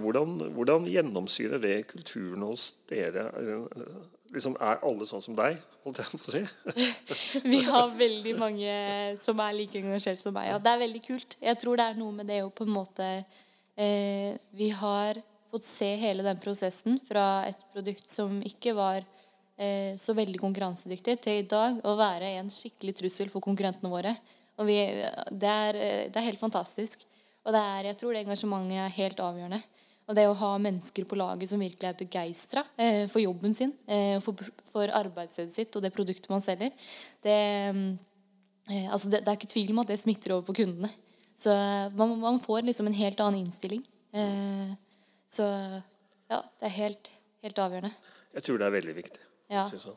hvordan, 0.00 0.38
hvordan 0.54 0.86
gjennomsyrer 0.88 1.60
det 1.60 1.74
kulturen 1.90 2.46
hos 2.46 2.70
dere? 2.88 3.26
Liksom, 4.30 4.54
er 4.62 4.78
alle 4.86 5.06
sånn 5.08 5.22
som 5.24 5.34
deg, 5.34 5.58
holdt 5.82 5.98
jeg 5.98 6.10
på 6.12 6.20
å 6.20 6.32
si? 6.34 6.42
Vi 7.52 7.62
har 7.66 7.88
veldig 7.98 8.34
mange 8.38 8.74
som 9.18 9.40
er 9.42 9.56
like 9.56 9.80
engasjert 9.80 10.22
som 10.22 10.34
meg. 10.36 10.52
Og 10.54 10.62
det 10.62 10.70
er 10.70 10.82
veldig 10.84 11.02
kult. 11.02 11.34
Jeg 11.42 11.58
tror 11.58 11.80
det 11.80 11.86
er 11.90 11.98
noe 11.98 12.14
med 12.14 12.30
det 12.30 12.42
å 12.44 12.52
på 12.54 12.66
en 12.66 12.74
måte 12.76 13.08
eh, 13.74 14.36
Vi 14.54 14.70
har 14.78 15.18
fått 15.50 15.66
se 15.66 15.88
hele 15.98 16.22
den 16.22 16.38
prosessen 16.38 17.00
fra 17.02 17.42
et 17.48 17.64
produkt 17.74 18.06
som 18.06 18.38
ikke 18.46 18.76
var 18.78 19.02
eh, 19.02 19.98
så 19.98 20.14
veldig 20.14 20.38
konkurransedyktig, 20.38 21.18
til 21.24 21.42
i 21.42 21.48
dag 21.50 21.82
å 21.82 21.96
være 21.98 22.36
en 22.38 22.52
skikkelig 22.54 23.00
trussel 23.02 23.32
for 23.32 23.42
konkurrentene 23.42 23.90
våre. 23.90 24.14
Og 24.60 24.68
vi, 24.68 24.78
det, 25.32 25.50
er, 25.50 25.80
eh, 25.80 26.06
det 26.06 26.20
er 26.20 26.28
helt 26.30 26.42
fantastisk. 26.42 27.02
Og 27.48 27.56
er, 27.56 27.90
jeg 27.90 27.98
tror 27.98 28.14
det 28.14 28.24
engasjementet 28.26 28.84
er 28.84 28.98
helt 29.00 29.22
avgjørende. 29.24 29.62
Og 30.10 30.16
det 30.18 30.26
å 30.26 30.34
ha 30.34 30.54
mennesker 30.58 31.06
på 31.06 31.18
laget 31.18 31.52
som 31.52 31.60
virkelig 31.62 31.86
er 31.86 31.98
begeistra 31.98 32.64
eh, 32.74 33.04
for 33.06 33.22
jobben 33.22 33.54
sin, 33.54 33.70
eh, 33.86 34.16
for, 34.24 34.38
for 34.66 34.90
arbeidsstedet 34.98 35.54
sitt 35.54 35.76
og 35.78 35.84
det 35.84 35.92
produktet 35.94 36.26
man 36.32 36.42
selger, 36.42 36.74
det, 37.22 37.36
eh, 38.66 38.88
altså 38.90 39.12
det, 39.12 39.22
det 39.22 39.30
er 39.30 39.38
ikke 39.38 39.52
tvil 39.52 39.70
om 39.70 39.82
at 39.84 39.92
det 39.92 40.00
smitter 40.02 40.34
over 40.34 40.48
på 40.50 40.58
kundene. 40.64 40.90
Så 41.38 41.54
eh, 41.54 41.94
man, 41.94 42.18
man 42.18 42.42
får 42.42 42.66
liksom 42.66 42.90
en 42.90 42.98
helt 42.98 43.22
annen 43.22 43.44
innstilling. 43.44 43.86
Eh, 44.12 44.74
så 45.30 45.46
ja, 46.26 46.42
det 46.58 46.68
er 46.68 46.76
helt, 46.80 47.12
helt 47.46 47.62
avgjørende. 47.62 47.94
Jeg 48.34 48.46
tror 48.46 48.58
det 48.60 48.66
er 48.66 48.78
veldig 48.80 48.96
viktig. 48.98 49.26
Ja. 49.50 49.64
synes. 49.70 49.88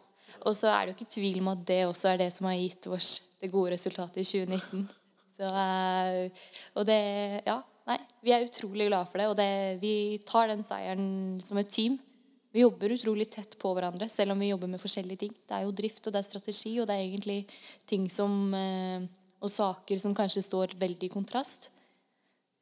Og 0.45 0.55
så 0.57 0.69
er 0.73 0.85
det 0.85 0.93
jo 0.93 0.97
ikke 0.99 1.13
tvil 1.13 1.41
om 1.41 1.51
at 1.51 1.65
det 1.67 1.83
også 1.87 2.13
er 2.13 2.21
det 2.23 2.31
som 2.33 2.47
har 2.49 2.57
gitt 2.57 2.87
oss 2.89 3.15
det 3.41 3.51
gode 3.53 3.73
resultatet 3.73 4.21
i 4.21 4.29
2019. 4.45 4.87
Så, 5.33 5.49
eh, 5.49 6.43
og 6.77 6.85
det 6.85 7.01
Ja, 7.45 7.61
nei, 7.89 7.99
vi 8.23 8.33
er 8.33 8.45
utrolig 8.45 8.87
glade 8.89 9.09
for 9.09 9.21
det. 9.21 9.27
Og 9.31 9.37
det, 9.39 9.51
vi 9.83 9.93
tar 10.27 10.49
den 10.51 10.63
seieren 10.65 11.07
som 11.43 11.59
et 11.61 11.71
team. 11.71 11.97
Vi 12.53 12.61
jobber 12.61 12.93
utrolig 12.93 13.25
tett 13.33 13.55
på 13.57 13.71
hverandre, 13.73 14.05
selv 14.11 14.35
om 14.35 14.41
vi 14.43 14.51
jobber 14.51 14.69
med 14.69 14.81
forskjellige 14.81 15.23
ting. 15.23 15.33
Det 15.33 15.57
er 15.57 15.65
jo 15.65 15.73
drift, 15.73 16.05
og 16.05 16.13
det 16.13 16.19
er 16.21 16.27
strategi, 16.27 16.73
og 16.77 16.85
det 16.89 16.95
er 16.95 17.07
egentlig 17.07 17.39
ting 17.89 18.05
som 18.11 18.53
eh, 18.53 19.09
Og 19.43 19.51
saker 19.51 19.99
som 19.99 20.13
kanskje 20.15 20.45
står 20.45 20.77
veldig 20.79 21.09
i 21.09 21.11
kontrast. 21.11 21.65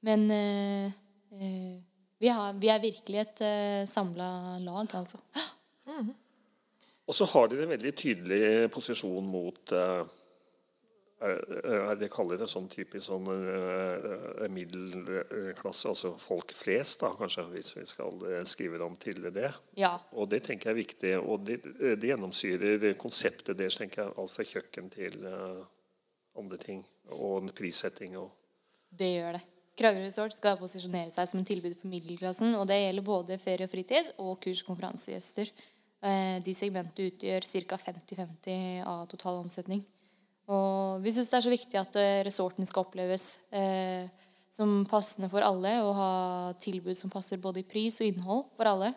Men 0.02 0.24
eh, 0.34 0.88
eh, 1.36 1.76
vi, 2.18 2.32
har, 2.32 2.56
vi 2.58 2.72
er 2.72 2.82
virkelig 2.82 3.20
et 3.22 3.44
samla 3.90 4.58
lag, 4.64 4.96
altså. 4.96 5.20
Og 7.06 7.14
så 7.14 7.28
har 7.34 7.52
de 7.52 7.60
en 7.60 7.74
veldig 7.76 7.92
tydelig 7.98 8.72
posisjon 8.72 9.28
mot 9.28 9.76
Det 11.22 12.08
kaller 12.10 12.40
det 12.42 12.48
sånn 12.50 12.66
typisk 12.72 13.04
sånn 13.06 13.28
eh, 13.30 14.48
middelklasse, 14.50 15.92
altså 15.92 16.16
folk 16.18 16.54
flest, 16.58 17.04
da, 17.04 17.12
kanskje, 17.14 17.46
hvis 17.52 17.76
vi 17.78 17.86
skal 17.86 18.26
eh, 18.26 18.42
skrive 18.50 18.80
det 18.82 18.88
om 18.88 18.96
til 18.98 19.28
det. 19.30 19.52
Ja. 19.78 19.94
Og 20.18 20.32
det 20.32 20.42
tenker 20.48 20.72
jeg 20.72 20.74
er 20.74 20.80
viktig. 20.80 21.14
Og 21.22 21.46
det, 21.46 21.60
det 22.02 22.10
gjennomsyrer 22.10 22.88
konseptet 23.02 23.60
deres, 23.60 23.78
tenker 23.78 24.02
jeg. 24.04 24.16
Alt 24.18 24.34
fra 24.34 24.48
kjøkken 24.48 24.90
til 24.94 25.22
uh, 25.28 25.62
andre 26.42 26.58
ting. 26.62 26.82
Og 27.14 27.52
prissetting 27.58 28.18
og 28.18 28.32
Det 28.90 29.14
gjør 29.14 29.38
det. 29.38 29.46
Kragerø 29.78 30.04
Resort 30.04 30.36
skal 30.36 30.60
posisjonere 30.60 31.14
seg 31.14 31.30
som 31.30 31.40
en 31.40 31.48
tilbud 31.48 31.78
for 31.78 31.90
middelklassen. 31.92 32.56
og 32.58 32.68
Det 32.68 32.82
gjelder 32.82 33.08
både 33.08 33.38
ferie 33.42 33.70
og 33.70 33.72
fritid 33.72 34.12
og 34.18 34.36
kurs- 34.44 34.66
og 34.66 34.74
konferansegjester. 34.74 35.54
Eh, 36.02 36.38
De 36.44 36.54
segmentene 36.58 37.14
utgjør 37.14 37.46
ca. 37.70 37.78
50-50 37.86 38.84
av 38.90 39.08
total 39.08 39.46
omsetning. 39.46 39.86
Og 40.52 41.04
Vi 41.04 41.14
syns 41.16 41.32
det 41.32 41.38
er 41.40 41.46
så 41.46 41.54
viktig 41.54 41.80
at 41.80 41.96
eh, 42.00 42.24
resorten 42.28 42.68
skal 42.68 42.84
oppleves 42.84 43.40
eh, 43.56 44.10
som 44.52 44.82
passende 44.90 45.30
for 45.32 45.46
alle, 45.48 45.78
og 45.86 45.96
ha 45.96 46.12
tilbud 46.60 46.98
som 46.98 47.14
passer 47.14 47.40
både 47.40 47.64
i 47.64 47.68
pris 47.68 48.02
og 48.02 48.10
innhold 48.10 48.50
for 48.58 48.68
alle. 48.68 48.92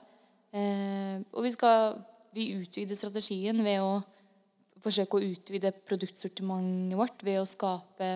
Eh, 0.55 1.23
og 1.31 1.47
vi 1.47 1.53
skal 1.55 1.95
vi 2.35 2.51
utvider 2.59 2.99
strategien 2.99 3.61
ved 3.63 3.79
å 3.83 4.01
forsøke 4.83 5.21
å 5.21 5.29
utvide 5.31 5.71
produktsortimentet 5.87 6.99
vårt 6.99 7.23
ved 7.25 7.39
å 7.41 7.47
skape 7.49 8.11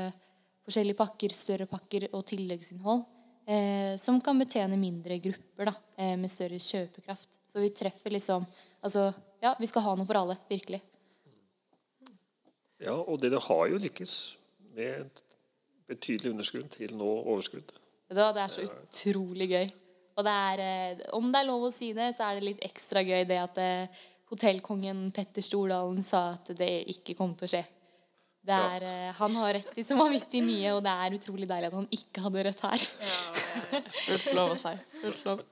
forskjellige 0.67 0.99
pakker, 0.99 1.33
større 1.33 1.69
pakker 1.71 2.09
og 2.11 2.27
tilleggsinnhold 2.29 3.07
eh, 3.49 3.95
som 4.01 4.19
kan 4.21 4.39
betjene 4.39 4.77
mindre 4.81 5.21
grupper 5.23 5.71
da, 5.71 5.75
eh, 5.97 6.17
med 6.21 6.31
større 6.31 6.59
kjøpekraft. 6.61 7.31
Så 7.49 7.63
vi 7.63 7.71
treffer 7.75 8.15
liksom 8.15 8.47
Altså, 8.79 9.13
ja, 9.43 9.57
vi 9.59 9.67
skal 9.67 9.83
ha 9.83 9.93
noe 9.99 10.07
for 10.07 10.15
alle. 10.15 10.37
Virkelig. 10.47 10.79
Ja, 12.79 12.95
og 12.95 13.19
dere 13.23 13.41
har 13.43 13.65
jo 13.73 13.81
lykkes 13.83 14.15
med 14.77 15.01
et 15.03 15.23
betydelig 15.89 16.31
underskudd 16.31 16.69
til 16.77 16.95
nå 16.99 17.09
overskudd. 17.25 17.73
Det 18.09 18.25
er 18.25 18.53
så 18.53 18.65
utrolig 18.65 19.49
gøy. 19.51 19.67
Og 20.19 20.25
det 20.27 20.35
er, 20.35 20.61
eh, 20.63 21.01
om 21.15 21.33
det 21.33 21.41
er 21.41 21.47
lov 21.47 21.69
å 21.69 21.73
si 21.73 21.93
det, 21.95 22.13
så 22.17 22.29
er 22.29 22.39
det 22.39 22.47
litt 22.49 22.63
ekstra 22.67 23.05
gøy 23.07 23.25
det 23.29 23.39
at 23.39 23.59
eh, 23.63 24.05
hotellkongen 24.31 25.11
Petter 25.15 25.45
Stordalen 25.45 26.03
sa 26.03 26.33
at 26.35 26.51
det 26.59 26.73
ikke 26.95 27.15
kom 27.19 27.37
til 27.39 27.47
å 27.47 27.53
skje. 27.53 27.65
Det 28.49 28.57
er, 28.57 28.85
ja. 28.87 29.13
han 29.19 29.35
har 29.37 29.53
rett 29.59 29.77
i 29.77 29.85
så 29.85 29.97
vanvittig 29.99 30.41
mye, 30.41 30.71
og 30.73 30.81
det 30.87 30.93
er 30.95 31.15
utrolig 31.19 31.49
deilig 31.51 31.69
at 31.69 31.77
han 31.77 31.89
ikke 31.93 32.23
hadde 32.25 32.45
rett 32.47 32.63
her. 32.65 32.85
Fullt 34.07 34.29
lov 34.39 34.55
å 34.55 34.57
si. 34.57 34.73
Fullt 35.03 35.25
lov. 35.27 35.43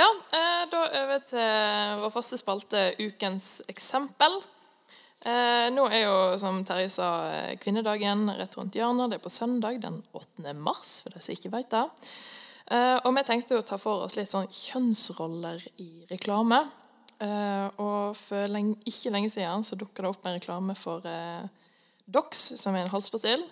ja, 0.00 0.08
eh, 0.38 0.62
da 0.72 0.82
over 1.02 1.24
til 1.28 2.00
vår 2.00 2.14
faste 2.14 2.40
spalte 2.40 2.86
Ukens 3.02 3.58
eksempel. 3.68 4.40
Eh, 5.24 5.70
nå 5.72 5.86
er 5.88 6.02
jo, 6.02 6.16
som 6.36 6.58
Terje 6.68 6.90
sa, 6.92 7.08
eh, 7.32 7.56
kvinnedagen 7.56 8.26
rett 8.36 8.56
rundt 8.58 8.76
hjørnet. 8.76 9.08
Det 9.10 9.16
er 9.16 9.24
på 9.24 9.32
søndag 9.32 9.80
den 9.80 10.02
8. 10.12 10.52
mars, 10.52 11.00
for 11.00 11.14
de 11.14 11.20
som 11.24 11.32
ikke 11.34 11.52
vet 11.54 11.70
det. 11.70 11.84
Eh, 12.70 12.98
og 13.04 13.14
vi 13.16 13.22
tenkte 13.24 13.56
å 13.56 13.64
ta 13.64 13.78
for 13.80 14.04
oss 14.04 14.16
litt 14.16 14.28
sånn 14.28 14.48
kjønnsroller 14.48 15.64
i 15.80 16.04
reklame. 16.10 16.60
Eh, 17.20 17.70
og 17.78 18.16
for 18.16 18.46
lenge, 18.52 18.76
ikke 18.84 19.12
lenge 19.14 19.30
siden 19.32 19.64
så 19.64 19.78
dukka 19.80 20.02
det 20.02 20.10
opp 20.10 20.26
en 20.26 20.36
reklame 20.36 20.76
for 20.76 21.00
eh, 21.08 21.48
Dox, 22.06 22.52
som 22.60 22.74
er 22.74 22.84
en 22.84 22.92
halspastell. 22.92 23.44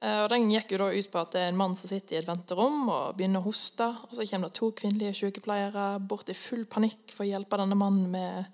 Eh, 0.00 0.22
Og 0.24 0.30
Den 0.30 0.50
gikk 0.50 0.72
jo 0.72 0.78
da 0.78 0.88
ut 0.88 1.10
på 1.12 1.20
at 1.20 1.32
det 1.32 1.40
er 1.42 1.48
en 1.52 1.60
mann 1.60 1.74
som 1.76 1.88
sitter 1.88 2.16
i 2.16 2.18
et 2.22 2.28
venterom 2.28 2.88
og 2.88 3.16
begynner 3.18 3.40
å 3.40 3.50
hoste. 3.50 3.84
og 3.84 4.08
Så 4.12 4.24
kommer 4.30 4.48
det 4.48 4.56
to 4.56 4.72
kvinnelige 4.72 5.20
sykepleiere 5.20 5.98
bort 6.00 6.28
i 6.32 6.32
full 6.32 6.64
panikk 6.64 7.12
for 7.12 7.24
å 7.24 7.28
hjelpe 7.28 7.60
denne 7.60 7.76
mannen 7.76 8.10
med 8.10 8.46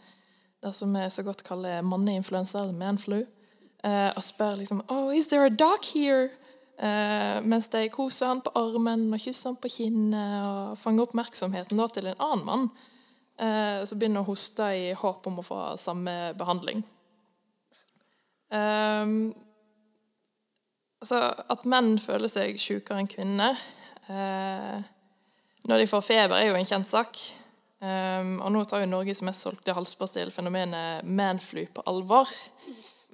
det 0.60 0.72
som 0.76 0.92
vi 0.94 1.10
så 1.10 1.24
godt 1.24 1.42
kaller 1.46 1.82
manneinfluensa, 1.82 2.58
eller 2.62 2.76
manflu. 2.76 3.22
Eh, 3.84 4.10
og 4.12 4.22
spør 4.22 4.58
liksom 4.60 4.82
Oh, 4.88 5.16
is 5.16 5.26
there 5.26 5.46
a 5.46 5.48
dog 5.48 5.84
here? 5.94 6.28
Eh, 6.80 7.40
mens 7.42 7.68
de 7.68 7.88
koser 7.92 8.26
han 8.26 8.40
på 8.44 8.52
armen 8.56 9.08
og 9.12 9.20
kysser 9.20 9.50
han 9.50 9.60
på 9.60 9.68
kinnet 9.72 10.46
og 10.46 10.78
fanger 10.80 11.08
oppmerksomheten 11.08 11.80
da 11.80 11.86
til 11.92 12.08
en 12.08 12.22
annen 12.24 12.44
mann 12.46 12.62
eh, 13.36 13.82
så 13.84 13.98
begynner 14.00 14.24
å 14.24 14.28
hoste 14.30 14.64
i 14.76 14.86
håp 14.96 15.28
om 15.28 15.40
å 15.40 15.44
få 15.44 15.58
samme 15.80 16.14
behandling. 16.40 16.80
Altså, 21.00 21.20
at 21.48 21.68
menn 21.68 21.94
føler 22.00 22.28
seg 22.28 22.58
sykere 22.60 23.00
enn 23.00 23.08
kvinner 23.08 23.56
eh, 24.12 24.80
når 25.68 25.82
de 25.82 25.88
får 25.88 26.02
feber, 26.04 26.36
er 26.36 26.50
jo 26.50 26.58
en 26.58 26.68
kjent 26.68 26.88
sak. 26.88 27.20
Um, 27.80 28.34
og 28.44 28.50
nå 28.52 28.60
tar 28.68 28.82
jo 28.82 28.90
Norges 28.90 29.22
mest 29.24 29.40
solgte 29.40 29.72
halspastill 29.72 30.28
fenomenet 30.34 31.06
manflu 31.08 31.62
på 31.72 31.84
alvor. 31.88 32.28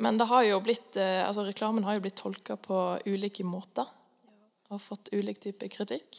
Men 0.02 0.18
det 0.18 0.26
har 0.28 0.42
jo 0.44 0.58
blitt, 0.60 0.96
eh, 0.96 1.22
altså, 1.24 1.44
reklamen 1.46 1.84
har 1.84 1.96
jo 1.96 2.02
blitt 2.04 2.18
tolka 2.18 2.56
på 2.60 2.80
ulike 3.06 3.44
måter. 3.46 3.86
Og 4.68 4.82
fått 4.82 5.12
ulik 5.14 5.38
type 5.40 5.68
kritikk. 5.70 6.18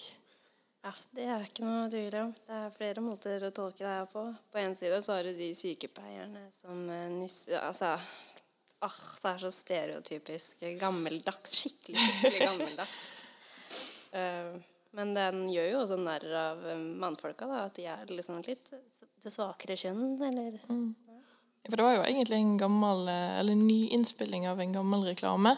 Ja, 0.88 0.94
Det 1.14 1.26
er 1.28 1.44
ikke 1.44 1.66
noe 1.66 1.90
tvil 1.92 2.16
om. 2.22 2.32
Det 2.48 2.56
er 2.56 2.72
flere 2.72 3.04
måter 3.04 3.44
å 3.44 3.52
tolke 3.52 3.84
det 3.84 3.92
her 3.92 4.08
på. 4.08 4.24
På 4.54 4.62
en 4.62 4.76
side 4.76 5.02
så 5.04 5.18
har 5.18 5.28
du 5.28 5.34
de 5.36 5.50
sykepleierne 5.54 6.48
som 6.56 6.90
eh, 6.90 7.10
nysser 7.12 7.60
Altså 7.60 7.92
ah, 8.80 8.98
Det 9.22 9.34
er 9.34 9.44
så 9.44 9.52
stereotypisk 9.52 10.64
gammeldags. 10.80 11.58
Skikkelig, 11.60 12.00
skikkelig 12.00 12.48
gammeldags. 12.48 13.08
Eh, 14.18 14.54
men 14.96 15.14
den 15.16 15.44
gjør 15.52 15.70
jo 15.72 15.80
også 15.84 15.98
narr 16.00 16.26
av 16.40 16.64
eh, 16.70 16.80
mannfolka, 17.02 17.48
da. 17.50 17.66
At 17.68 17.76
de 17.80 17.88
er 17.92 18.06
liksom 18.12 18.40
litt 18.48 18.72
det 18.72 19.34
svakere 19.34 19.76
kjønn, 19.80 20.16
eller 20.24 20.60
For 20.64 21.76
det 21.76 21.84
var 21.84 21.98
jo 21.98 22.06
egentlig 22.06 22.40
en 22.40 22.58
gammel, 22.62 23.08
eh, 23.12 23.40
eller 23.42 23.58
en 23.58 23.66
nyinnspilling 23.68 24.48
av 24.48 24.62
en 24.64 24.76
gammel 24.80 25.06
reklame. 25.10 25.58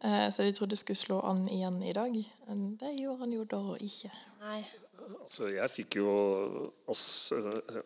Eh, 0.00 0.30
så 0.30 0.46
de 0.46 0.52
trodde 0.56 0.78
skulle 0.78 0.96
slå 0.96 1.20
an 1.26 1.48
igjen 1.50 1.82
i 1.82 1.92
dag. 1.92 2.14
Men 2.48 2.76
det 2.80 2.94
gjorde 3.00 3.24
han 3.26 3.32
jo 3.34 3.44
da 3.44 3.62
ikke. 3.82 4.12
Nei. 4.44 4.60
Altså, 5.08 5.48
jeg 5.48 5.72
fikk 5.72 5.96
jo 6.00 6.10
ass 6.90 7.32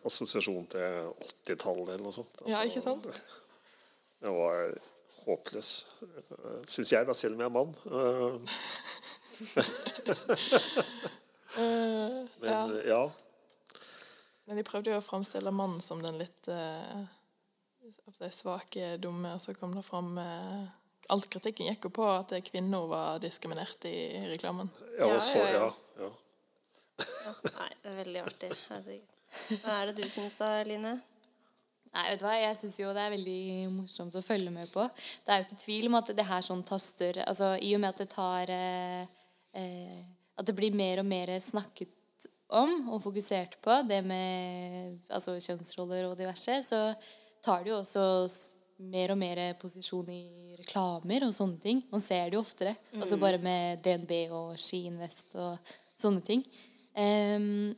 assosiasjon 0.03 0.65
til 0.73 1.13
80-tallet 1.47 1.93
eller 1.93 2.03
noe 2.03 2.15
sånt. 2.15 2.41
Altså, 2.41 2.51
Ja, 2.51 2.63
ikke 2.67 2.83
sant? 2.83 3.07
Det 4.23 4.31
var 4.31 4.73
håpløs, 5.23 5.69
syns 6.67 6.91
jeg, 6.91 7.07
da, 7.07 7.13
selv 7.15 7.35
om 7.37 7.43
jeg 7.43 7.47
er 7.47 7.55
mann. 7.55 8.37
Eh, 11.53 12.25
Men 12.39 12.49
ja. 12.49 12.69
ja. 12.87 13.11
Men 14.45 14.57
de 14.57 14.63
prøvde 14.65 14.89
jo 14.89 14.97
å 14.97 15.03
framstille 15.05 15.51
mannen 15.53 15.83
som 15.85 15.99
den 16.01 16.17
litt 16.17 16.47
eh, 16.49 17.03
svake, 18.33 18.95
dumme, 18.97 19.35
og 19.35 19.43
så 19.43 19.53
kom 19.53 19.75
det 19.77 19.83
fram 19.85 20.17
eh, 20.17 20.63
All 21.13 21.21
kritikken 21.29 21.67
gikk 21.67 21.85
jo 21.85 21.93
på 21.99 22.07
at 22.09 22.33
kvinner 22.47 22.87
var 22.89 23.21
diskriminert 23.21 23.85
i 23.85 23.93
reklamen. 24.31 24.69
Ja, 24.97 25.13
så, 25.19 25.43
ja, 25.43 25.49
ja, 25.51 25.71
ja. 25.99 26.09
ja. 26.09 27.33
Nei, 27.59 27.71
det 27.83 27.89
er 27.91 27.97
veldig 27.97 28.21
artig. 28.23 28.51
Herregud. 28.71 29.17
Hva 29.63 29.75
er 29.81 29.89
det 29.89 29.97
du 29.99 30.07
syns 30.09 30.37
da, 30.39 30.53
Line? 30.65 30.93
Nei, 31.93 32.05
vet 32.07 32.21
du 32.21 32.25
hva, 32.25 32.37
Jeg 32.39 32.55
syns 32.57 32.77
jo 32.79 32.93
det 32.95 33.03
er 33.03 33.11
veldig 33.13 33.41
morsomt 33.73 34.15
å 34.17 34.23
følge 34.25 34.53
med 34.53 34.71
på. 34.73 34.85
Det 35.25 35.33
er 35.33 35.41
jo 35.41 35.47
ikke 35.47 35.59
tvil 35.65 35.89
om 35.89 35.99
at 35.99 36.13
det 36.15 36.25
her 36.25 36.45
sånn 36.45 36.63
taster 36.65 37.19
altså 37.25 37.51
I 37.59 37.75
og 37.75 37.83
med 37.83 37.93
at 37.93 38.01
det 38.01 38.09
tar 38.13 38.53
eh, 38.53 39.11
eh, 39.53 40.01
At 40.37 40.47
det 40.47 40.55
blir 40.57 40.73
mer 40.75 41.03
og 41.03 41.05
mer 41.05 41.29
snakket 41.39 41.91
om 42.53 42.89
og 42.93 43.01
fokusert 43.03 43.57
på, 43.63 43.79
det 43.89 44.01
med 44.05 44.99
altså, 45.09 45.37
kjønnsroller 45.41 46.05
og 46.09 46.17
diverse, 46.17 46.59
så 46.65 46.81
tar 47.43 47.63
det 47.63 47.73
jo 47.73 47.79
også 47.81 48.03
mer 48.83 49.13
og 49.13 49.19
mer 49.19 49.41
posisjon 49.61 50.09
i 50.11 50.55
reklamer 50.59 51.25
og 51.27 51.33
sånne 51.35 51.59
ting. 51.63 51.81
Man 51.91 52.03
ser 52.03 52.29
det 52.29 52.37
jo 52.37 52.43
oftere. 52.43 52.75
Altså 52.97 53.17
bare 53.21 53.39
med 53.41 53.81
DNB 53.85 54.13
og 54.33 54.53
Ski 54.59 54.83
Invest 54.89 55.35
og 55.39 55.73
sånne 55.97 56.23
ting. 56.25 56.43
Um, 56.93 57.73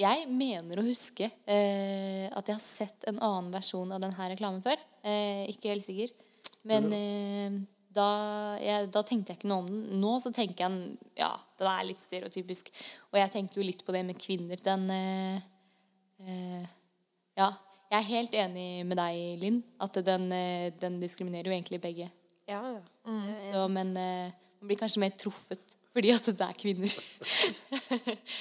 jeg 0.00 0.26
mener 0.30 0.80
å 0.80 0.86
huske 0.86 1.26
uh, 1.28 2.26
at 2.30 2.46
jeg 2.46 2.56
har 2.56 2.62
sett 2.62 3.08
en 3.10 3.20
annen 3.20 3.50
versjon 3.54 3.90
av 3.92 4.02
denne 4.02 4.30
reklamen 4.34 4.62
før. 4.64 4.80
Uh, 5.04 5.46
ikke 5.50 5.72
helt 5.72 5.86
sikker. 5.86 6.14
Men 6.68 6.90
eh, 6.92 7.54
da, 7.94 8.08
jeg, 8.62 8.90
da 8.94 9.02
tenkte 9.06 9.32
jeg 9.32 9.40
ikke 9.40 9.50
noe 9.50 9.64
om 9.64 9.70
den. 9.70 9.80
Nå 10.02 10.12
så 10.22 10.32
tenker 10.34 10.66
jeg 10.66 10.98
ja, 11.18 11.30
den 11.58 11.70
er 11.70 11.88
litt 11.88 12.02
stereotypisk. 12.02 12.70
Og 13.10 13.18
jeg 13.18 13.32
tenker 13.34 13.60
jo 13.60 13.66
litt 13.66 13.82
på 13.86 13.94
det 13.94 14.04
med 14.06 14.20
kvinner. 14.20 14.60
Den 14.62 14.86
eh, 14.94 15.48
eh, 16.26 16.68
Ja, 17.40 17.50
jeg 17.90 17.98
er 17.98 18.10
helt 18.10 18.34
enig 18.38 18.68
med 18.86 18.98
deg, 19.00 19.18
Linn, 19.42 19.62
at 19.82 19.98
den, 20.06 20.30
eh, 20.36 20.70
den 20.78 21.00
diskriminerer 21.02 21.50
jo 21.50 21.56
egentlig 21.56 21.80
begge. 21.82 22.06
Ja, 22.50 22.60
ja. 22.76 22.82
Så, 23.48 23.64
men 23.72 23.94
eh, 23.98 24.30
man 24.60 24.70
blir 24.70 24.78
kanskje 24.78 25.02
mer 25.02 25.14
truffet 25.18 25.69
fordi 25.90 26.12
at 26.14 26.28
det 26.30 26.46
er 26.46 26.56
kvinner. 26.58 26.92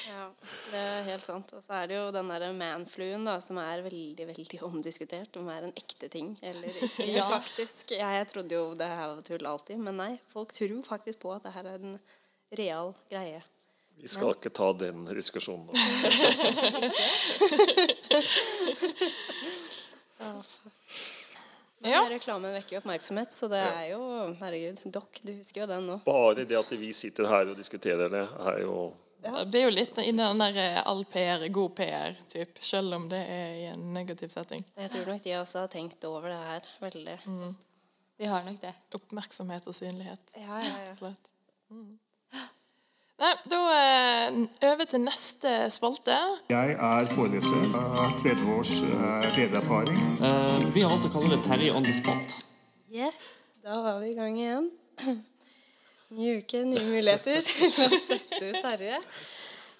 Ja, 0.10 0.26
det 0.70 0.80
er 0.80 1.04
helt 1.08 1.24
sant. 1.24 1.52
Og 1.58 1.64
så 1.66 1.74
er 1.80 1.90
det 1.90 1.98
jo 1.98 2.08
den 2.14 2.30
derre 2.30 2.50
manfluen 2.54 3.26
da, 3.26 3.38
som 3.42 3.58
er 3.62 3.82
veldig 3.86 4.28
veldig 4.30 4.60
omdiskutert. 4.68 5.38
Om 5.40 5.50
det 5.50 5.56
er 5.58 5.68
en 5.70 5.78
ekte 5.82 6.10
ting 6.14 6.34
eller 6.46 6.70
ikke. 6.70 7.08
Ja. 7.18 7.26
faktisk. 7.32 7.96
Jeg, 7.96 8.18
jeg 8.20 8.28
trodde 8.34 8.60
jo 8.60 8.74
det 8.78 8.90
her 8.92 9.06
var 9.16 9.22
tull 9.26 9.50
alltid, 9.54 9.82
men 9.82 9.98
nei. 10.02 10.12
Folk 10.34 10.54
tror 10.58 10.76
faktisk 10.88 11.24
på 11.26 11.34
at 11.34 11.48
det 11.48 11.56
her 11.58 11.72
er 11.74 11.80
en 11.82 11.98
real 12.60 12.94
greie. 13.10 13.42
Vi 14.00 14.08
skal 14.08 14.32
ikke 14.32 14.52
ta 14.56 14.70
den 14.80 15.04
diskusjonen 15.12 15.66
nå. 15.68 15.74
Men 20.20 20.40
Ja. 21.88 22.02
reklamen 22.12 22.52
vekker 22.58 22.76
jo 22.76 22.80
oppmerksomhet, 22.82 23.32
så 23.32 23.48
det 23.52 23.60
er 23.64 23.86
jo 23.94 24.02
Herregud, 24.42 24.82
dokk, 24.92 25.22
du 25.24 25.32
husker 25.38 25.64
jo 25.64 25.68
den 25.70 25.86
nå. 25.88 26.00
Bare 26.04 26.44
det 26.44 26.58
at 26.60 26.74
vi 26.76 26.90
sitter 26.96 27.30
her 27.32 27.52
og 27.52 27.56
diskuterer 27.60 28.12
det, 28.12 28.26
er 28.52 28.60
jo 28.66 28.90
Det 29.24 29.46
blir 29.52 29.68
jo 29.68 29.72
litt 29.72 29.98
i 30.04 30.12
den 30.12 30.44
der 30.44 30.60
eh, 30.60 30.82
all 30.88 31.06
PR, 31.08 31.46
er 31.46 31.56
god 31.56 31.74
PR, 31.80 32.20
typ, 32.32 32.60
selv 32.64 32.96
om 33.00 33.08
det 33.12 33.20
er 33.20 33.56
i 33.62 33.66
en 33.72 33.90
negativ 33.96 34.32
setting. 34.32 34.64
Jeg 34.80 34.92
tror 34.92 35.08
nok 35.14 35.24
de 35.24 35.34
også 35.40 35.64
har 35.64 35.72
tenkt 35.72 36.04
over 36.08 36.30
det 36.32 36.40
her 36.40 36.70
veldig. 36.84 37.18
De 38.20 38.28
har 38.28 38.44
nok 38.44 38.60
det. 38.62 38.76
Oppmerksomhet 39.00 39.68
og 39.68 39.76
synlighet. 39.76 40.32
Ja, 40.36 40.60
ja, 40.60 40.78
ja. 40.88 40.96
Slett. 41.00 41.32
Mm. 41.72 41.98
Nei, 43.20 43.34
da 43.52 43.58
eh, 43.76 44.36
over 44.70 44.88
til 44.88 45.02
neste 45.04 45.52
spalte. 45.74 46.16
Jeg 46.54 46.76
er 46.76 47.10
foreleser. 47.12 47.66
Jeg 47.66 47.82
har 47.98 48.14
30 48.22 48.54
års 48.54 48.72
eh, 48.86 49.28
ledererfaring. 49.36 50.00
Uh, 50.22 50.64
vi 50.72 50.86
har 50.86 50.94
valgt 50.94 51.10
å 51.10 51.12
kalle 51.18 51.34
det 51.34 51.42
Terje 51.44 51.74
on 51.76 51.84
the 51.84 51.98
spot. 51.98 52.38
Yes, 52.96 53.20
da 53.66 53.82
var 53.84 54.00
vi 54.00 54.14
i 54.14 54.16
gang 54.16 54.40
igjen. 54.40 54.72
Ny 56.16 56.32
uke, 56.40 56.64
nye 56.72 56.86
muligheter 56.88 57.44
til 57.44 57.68
å 57.68 57.92
sette 58.08 58.40
ut 58.40 58.64
Terje. 58.64 59.04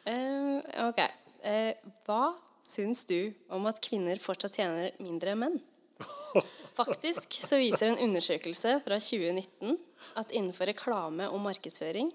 Uh, 0.04 0.60
ok. 0.90 1.04
Uh, 1.40 1.92
hva 2.10 2.22
syns 2.60 3.08
du 3.08 3.32
om 3.56 3.72
at 3.72 3.80
kvinner 3.88 4.20
fortsatt 4.20 4.60
tjener 4.60 4.92
mindre 5.00 5.38
enn 5.38 5.46
menn? 5.48 5.62
Faktisk 6.76 7.40
så 7.40 7.64
viser 7.64 7.94
en 7.94 8.02
undersøkelse 8.04 8.82
fra 8.84 9.00
2019 9.00 9.80
at 10.20 10.36
innenfor 10.36 10.68
reklame 10.76 11.32
og 11.32 11.40
markedsføring 11.48 12.12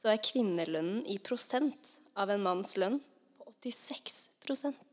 så 0.00 0.12
er 0.12 0.22
kvinnelønnen 0.24 1.02
i 1.12 1.18
prosent 1.22 1.96
av 2.16 2.32
en 2.32 2.44
manns 2.44 2.76
lønn 2.80 3.00
på 3.36 3.50
86% 3.60 4.86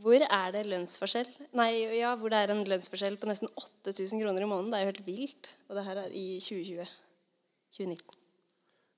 hvor 0.00 0.22
er 0.24 0.52
det 0.54 0.62
lønnsforskjell? 0.68 1.28
Nei, 1.58 1.72
ja, 1.98 2.14
hvor 2.16 2.32
det 2.32 2.38
er 2.40 2.54
en 2.54 2.62
lønnsforskjell 2.64 3.18
på 3.20 3.28
nesten 3.28 3.50
8000 3.52 4.22
kroner 4.22 4.46
i 4.46 4.48
måneden. 4.48 4.70
Det 4.72 4.78
er 4.78 4.86
jo 4.86 4.92
helt 4.94 5.06
vilt. 5.06 5.50
Og 5.68 5.76
det 5.76 5.84
her 5.84 6.00
er 6.00 6.14
i 6.16 6.24
2020. 6.40 6.86
2019. 7.76 8.16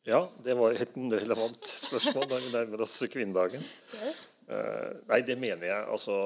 Ja, 0.07 0.21
det 0.45 0.55
var 0.59 0.75
et 0.75 0.95
relevant 0.97 1.67
spørsmål 1.69 2.29
da 2.31 2.39
vi 2.43 2.53
nærmer 2.55 2.85
oss 2.87 2.95
kvinnedagen. 3.11 3.63
Yes. 3.99 4.23
Eh, 4.47 4.95
nei, 5.11 5.21
det 5.27 5.39
mener 5.39 5.69
jeg. 5.69 5.91
Altså, 5.95 6.17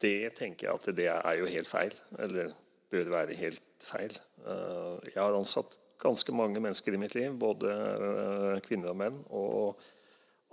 det 0.00 0.34
tenker 0.36 0.68
jeg 0.68 0.76
at 0.76 0.96
det 0.96 1.08
er 1.12 1.40
jo 1.40 1.50
helt 1.56 1.70
feil. 1.70 1.96
Eller 2.26 2.52
bør 2.92 3.12
være 3.16 3.36
helt 3.40 3.64
feil. 3.84 4.12
Eh, 4.44 5.08
jeg 5.08 5.20
har 5.22 5.36
ansatt 5.36 5.76
ganske 6.02 6.32
mange 6.36 6.60
mennesker 6.62 6.94
i 6.94 7.00
mitt 7.00 7.14
liv, 7.16 7.34
både 7.40 7.72
eh, 7.72 8.56
kvinner 8.66 8.92
og 8.92 9.00
menn. 9.02 9.20
og 9.30 9.84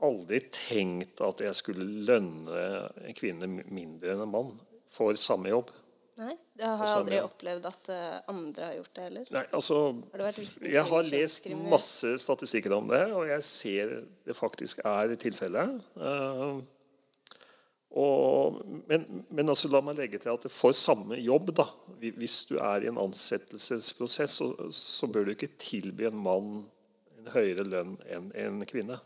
aldri 0.03 0.41
tenkt 0.51 1.21
at 1.23 1.39
jeg 1.45 1.55
skulle 1.55 1.85
lønne 2.07 2.63
en 3.07 3.15
kvinne 3.15 3.47
mindre 3.47 4.11
enn 4.11 4.23
en 4.25 4.31
mann 4.33 4.49
for 4.91 5.15
samme 5.19 5.51
jobb. 5.53 5.71
Nei, 6.19 6.35
du 6.53 6.61
har 6.67 6.91
aldri 6.99 7.17
opplevd 7.25 7.63
at 7.65 7.87
eh, 7.89 8.17
andre 8.29 8.67
har 8.67 8.73
gjort 8.77 8.91
det 8.93 9.05
heller? 9.07 9.29
Nei, 9.33 9.41
altså 9.57 9.77
Har 10.13 10.35
Jeg 10.61 10.83
har 10.91 11.07
lest 11.09 11.47
masse 11.71 12.11
statistikker 12.21 12.75
om 12.75 12.91
det, 12.91 13.01
og 13.17 13.25
jeg 13.31 13.45
ser 13.47 13.95
det 14.27 14.35
faktisk 14.37 14.83
er 14.85 15.15
tilfellet. 15.17 15.79
Eh, 15.97 16.59
og, 17.93 18.61
men, 18.89 19.03
men 19.29 19.51
altså, 19.51 19.69
la 19.69 19.83
meg 19.85 19.99
legge 19.99 20.19
til 20.21 20.33
at 20.33 20.47
for 20.49 20.73
samme 20.73 21.19
jobb, 21.21 21.51
da, 21.57 21.67
hvis 22.01 22.39
du 22.49 22.55
er 22.57 22.85
i 22.85 22.89
en 22.89 22.97
ansettelsesprosess, 23.01 24.39
så, 24.39 24.47
så 24.73 25.09
bør 25.11 25.27
du 25.27 25.35
ikke 25.35 25.53
tilby 25.61 26.07
en 26.09 26.23
mann 26.25 26.55
en 27.23 27.31
høyere 27.33 27.65
lønn 27.67 27.97
enn 28.11 28.31
en 28.35 28.63
kvinne. 28.67 28.97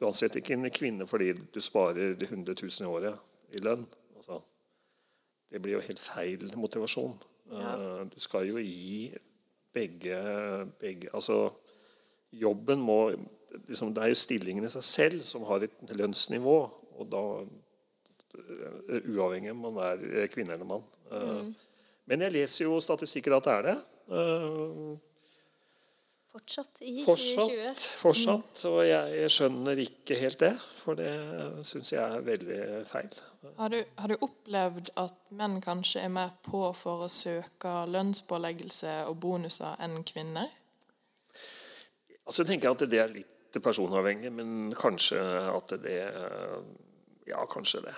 Du 0.00 0.06
ansetter 0.08 0.40
ikke 0.40 0.56
en 0.56 0.68
kvinne 0.72 1.06
fordi 1.08 1.32
du 1.36 1.60
sparer 1.60 2.14
100 2.16 2.54
000 2.56 2.86
i 2.86 2.88
året 2.88 3.56
i 3.56 3.62
lønn. 3.64 3.84
Altså, 4.16 4.40
det 5.50 5.60
blir 5.60 5.76
jo 5.76 5.84
helt 5.84 6.00
feil 6.00 6.46
motivasjon. 6.56 7.18
Ja. 7.50 7.74
Du 8.06 8.16
skal 8.22 8.46
jo 8.48 8.62
gi 8.62 9.10
begge, 9.74 10.16
begge 10.78 11.10
Altså, 11.12 11.48
jobben 12.30 12.78
må 12.78 13.10
liksom, 13.66 13.90
Det 13.94 14.04
er 14.04 14.12
jo 14.12 14.18
stillingen 14.18 14.64
i 14.64 14.70
seg 14.70 14.86
selv 14.86 15.24
som 15.26 15.44
har 15.50 15.66
et 15.66 15.96
lønnsnivå. 15.98 16.58
Og 17.00 17.10
da 17.10 17.24
eh, 17.42 17.50
Uavhengig 18.34 19.52
om 19.52 19.66
man 19.66 19.78
er 19.84 20.30
kvinne 20.32 20.54
eller 20.54 20.68
mann. 20.68 20.84
Mm. 21.10 21.54
Men 22.10 22.26
jeg 22.26 22.34
leser 22.34 22.66
jo 22.66 22.80
statistikker 22.82 23.36
at 23.36 23.46
det 23.46 23.54
er 23.54 23.68
det. 23.70 23.78
Eh, 24.10 24.98
Fortsatt 26.30 26.78
i 26.86 27.00
Fortsatt, 27.02 27.50
2020. 27.50 27.86
fortsatt. 27.98 28.60
Og 28.70 28.84
jeg 28.86 29.30
skjønner 29.34 29.80
ikke 29.82 30.18
helt 30.20 30.38
det, 30.38 30.52
for 30.78 30.98
det 30.98 31.10
syns 31.66 31.90
jeg 31.90 31.98
er 32.04 32.22
veldig 32.22 32.58
feil. 32.86 33.10
Har 33.56 33.72
du, 33.72 33.78
har 33.98 34.12
du 34.12 34.16
opplevd 34.22 34.92
at 35.00 35.32
menn 35.34 35.58
kanskje 35.64 36.04
er 36.04 36.12
mer 36.12 36.30
på 36.44 36.60
for 36.76 37.06
å 37.06 37.10
søke 37.10 37.72
lønnspåleggelse 37.90 39.00
og 39.08 39.16
bonuser 39.24 39.80
enn 39.82 40.04
kvinner? 40.06 40.46
Altså 42.26 42.44
jeg 42.44 42.52
tenker 42.52 42.76
at 42.76 42.86
det 42.86 43.02
er 43.02 43.10
litt 43.10 43.58
personavhengig, 43.64 44.30
men 44.30 44.70
kanskje 44.78 45.18
at 45.50 45.74
det 45.82 45.98
Ja, 47.26 47.42
kanskje 47.50 47.82
det. 47.88 47.96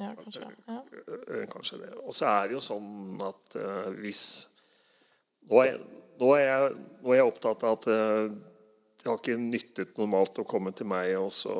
Ja, 0.00 0.14
kanskje. 0.16 0.46
Ja. 0.66 0.82
Eh, 1.28 1.46
Kanskje 1.50 1.78
det. 1.82 1.90
Og 2.00 2.14
så 2.16 2.28
er 2.30 2.48
det 2.48 2.56
jo 2.56 2.62
sånn 2.64 3.20
at 3.26 3.56
uh, 3.60 3.90
hvis 4.00 4.22
nå 5.50 5.64
er, 5.64 5.76
nå, 6.20 6.30
er 6.38 6.46
jeg, 6.46 6.78
nå 7.02 7.12
er 7.12 7.20
jeg 7.20 7.32
opptatt 7.32 7.64
av 7.66 7.76
at 7.78 7.88
eh, 7.90 8.32
det 9.00 9.08
har 9.08 9.18
ikke 9.18 9.36
nyttet 9.40 10.00
normalt 10.00 10.38
å 10.40 10.44
komme 10.48 10.72
til 10.76 10.88
meg 10.90 11.14
og 11.18 11.30
så, 11.32 11.54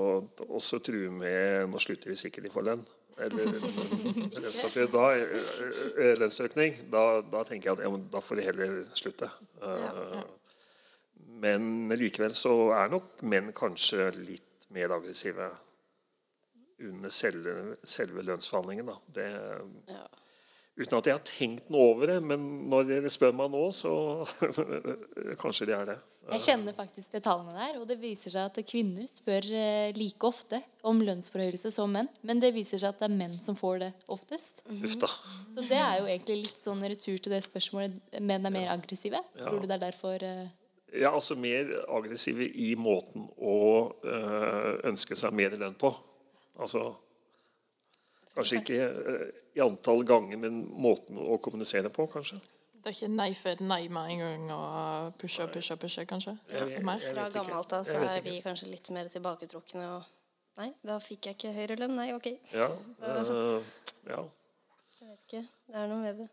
og 0.47 0.61
så 0.65 0.81
true 0.85 1.11
med 1.13 1.71
'nå 1.71 1.81
slutter 1.81 2.13
vi 2.13 2.17
sikkert 2.21 2.51
i 2.51 2.53
forlønn. 2.53 2.83
Eller 3.21 3.49
lønnsøkning. 6.21 6.77
Da. 6.93 7.05
Da, 7.33 7.43
tenker 7.49 7.71
jeg 7.71 7.79
at 7.79 7.85
ja, 7.85 7.91
da 8.13 8.23
får 8.25 8.41
de 8.41 8.47
heller 8.49 8.77
slutte. 8.97 9.29
Eh, 9.63 10.21
Men 11.41 11.89
likevel 11.97 12.35
så 12.37 12.53
er 12.77 12.91
nok 12.93 13.23
menn 13.25 13.49
kanskje 13.57 14.11
litt 14.19 14.67
mer 14.77 14.93
aggressive 14.93 15.47
under 16.89 17.13
selve, 17.15 17.77
selve 17.85 18.25
lønnsforhandlingen. 18.27 18.91
Da. 18.93 18.99
Det, 19.21 19.31
Ja. 19.91 20.07
Uten 20.81 20.97
at 20.97 21.09
jeg 21.09 21.17
har 21.17 21.25
tenkt 21.27 21.67
noe 21.69 21.91
over 21.93 22.09
det, 22.09 22.21
men 22.25 22.45
når 22.71 22.87
dere 22.89 23.11
spør 23.13 23.35
meg 23.37 23.51
nå, 23.53 23.67
så 23.75 23.91
kanskje 25.43 25.67
det 25.69 25.75
er 25.77 25.91
det. 25.91 25.97
Jeg 26.31 26.45
kjenner 26.45 26.77
faktisk 26.77 27.11
til 27.13 27.23
tallene 27.25 27.53
der, 27.57 27.81
og 27.81 27.89
det 27.91 27.97
viser 28.01 28.33
seg 28.33 28.47
at 28.49 28.61
kvinner 28.69 29.09
spør 29.09 29.49
eh, 29.57 29.91
like 29.97 30.25
ofte 30.25 30.61
om 30.87 31.01
lønnsforhøyelse 31.03 31.73
som 31.75 31.91
menn. 31.93 32.09
Men 32.25 32.41
det 32.41 32.53
viser 32.55 32.81
seg 32.81 32.95
at 32.95 33.03
det 33.03 33.09
er 33.09 33.17
menn 33.19 33.35
som 33.35 33.59
får 33.59 33.81
det 33.83 33.91
oftest. 34.07 34.63
Mm 34.69 34.83
-hmm. 34.83 35.07
Så 35.55 35.67
det 35.69 35.81
er 35.81 35.99
jo 35.99 36.07
egentlig 36.07 36.37
litt 36.45 36.61
sånn 36.61 36.83
retur 36.85 37.19
til 37.19 37.33
det 37.33 37.43
spørsmålet 37.45 38.21
menn 38.21 38.47
er 38.47 38.51
mer 38.51 38.71
aggressive. 38.73 39.21
Tror 39.37 39.61
du 39.61 39.67
det 39.67 39.75
er 39.75 39.91
derfor 39.91 40.23
eh, 40.23 40.49
Ja, 40.93 41.13
altså 41.15 41.35
mer 41.35 41.67
aggressive 41.89 42.45
i 42.45 42.75
måten 42.75 43.29
å 43.39 43.93
øh, 44.05 44.81
ønske 44.85 45.17
seg 45.17 45.33
mer 45.33 45.51
lønn 45.51 45.75
på. 45.75 45.95
Altså 46.59 46.95
Kanskje 48.35 48.61
ikke 48.61 48.79
øh, 49.11 49.27
i 49.57 49.61
antall 49.61 50.05
ganger, 50.07 50.39
men 50.39 50.61
måten 50.81 51.19
å 51.19 51.37
kommunisere 51.43 51.91
på, 51.91 52.07
kanskje. 52.07 52.39
Det 52.81 52.87
er 52.89 52.95
ikke 52.95 53.09
nei 53.13 53.33
for 53.37 53.61
nei 53.67 53.83
med 53.93 54.13
en 54.15 54.23
gang 54.23 54.53
og 54.55 55.17
pushe, 55.21 55.45
pushe, 55.53 55.77
pushe, 55.77 56.05
kanskje? 56.09 56.37
Jeg 56.49 56.67
vet- 56.71 56.79
jeg 56.79 57.13
Fra 57.15 57.27
gammelt 57.35 57.73
av 57.77 57.85
så 57.85 57.99
er 58.01 58.23
vi 58.25 58.39
kanskje 58.41 58.71
litt 58.71 58.89
mer 58.91 59.09
tilbaketrukne 59.13 59.89
og 59.97 60.09
Nei, 60.59 60.73
da 60.85 60.97
fikk 60.99 61.27
jeg 61.29 61.37
ikke 61.39 61.53
høyere 61.55 61.77
lønn. 61.79 61.95
Nei, 61.97 62.09
OK. 62.13 62.27
Ja, 62.53 62.67
øh, 63.07 63.63
ja. 64.11 64.19
Jeg 65.01 65.09
vet 65.09 65.21
ikke. 65.27 65.43
Det 65.71 65.77
er 65.79 65.87
noe 65.89 66.01
med 66.03 66.19
det. 66.21 66.27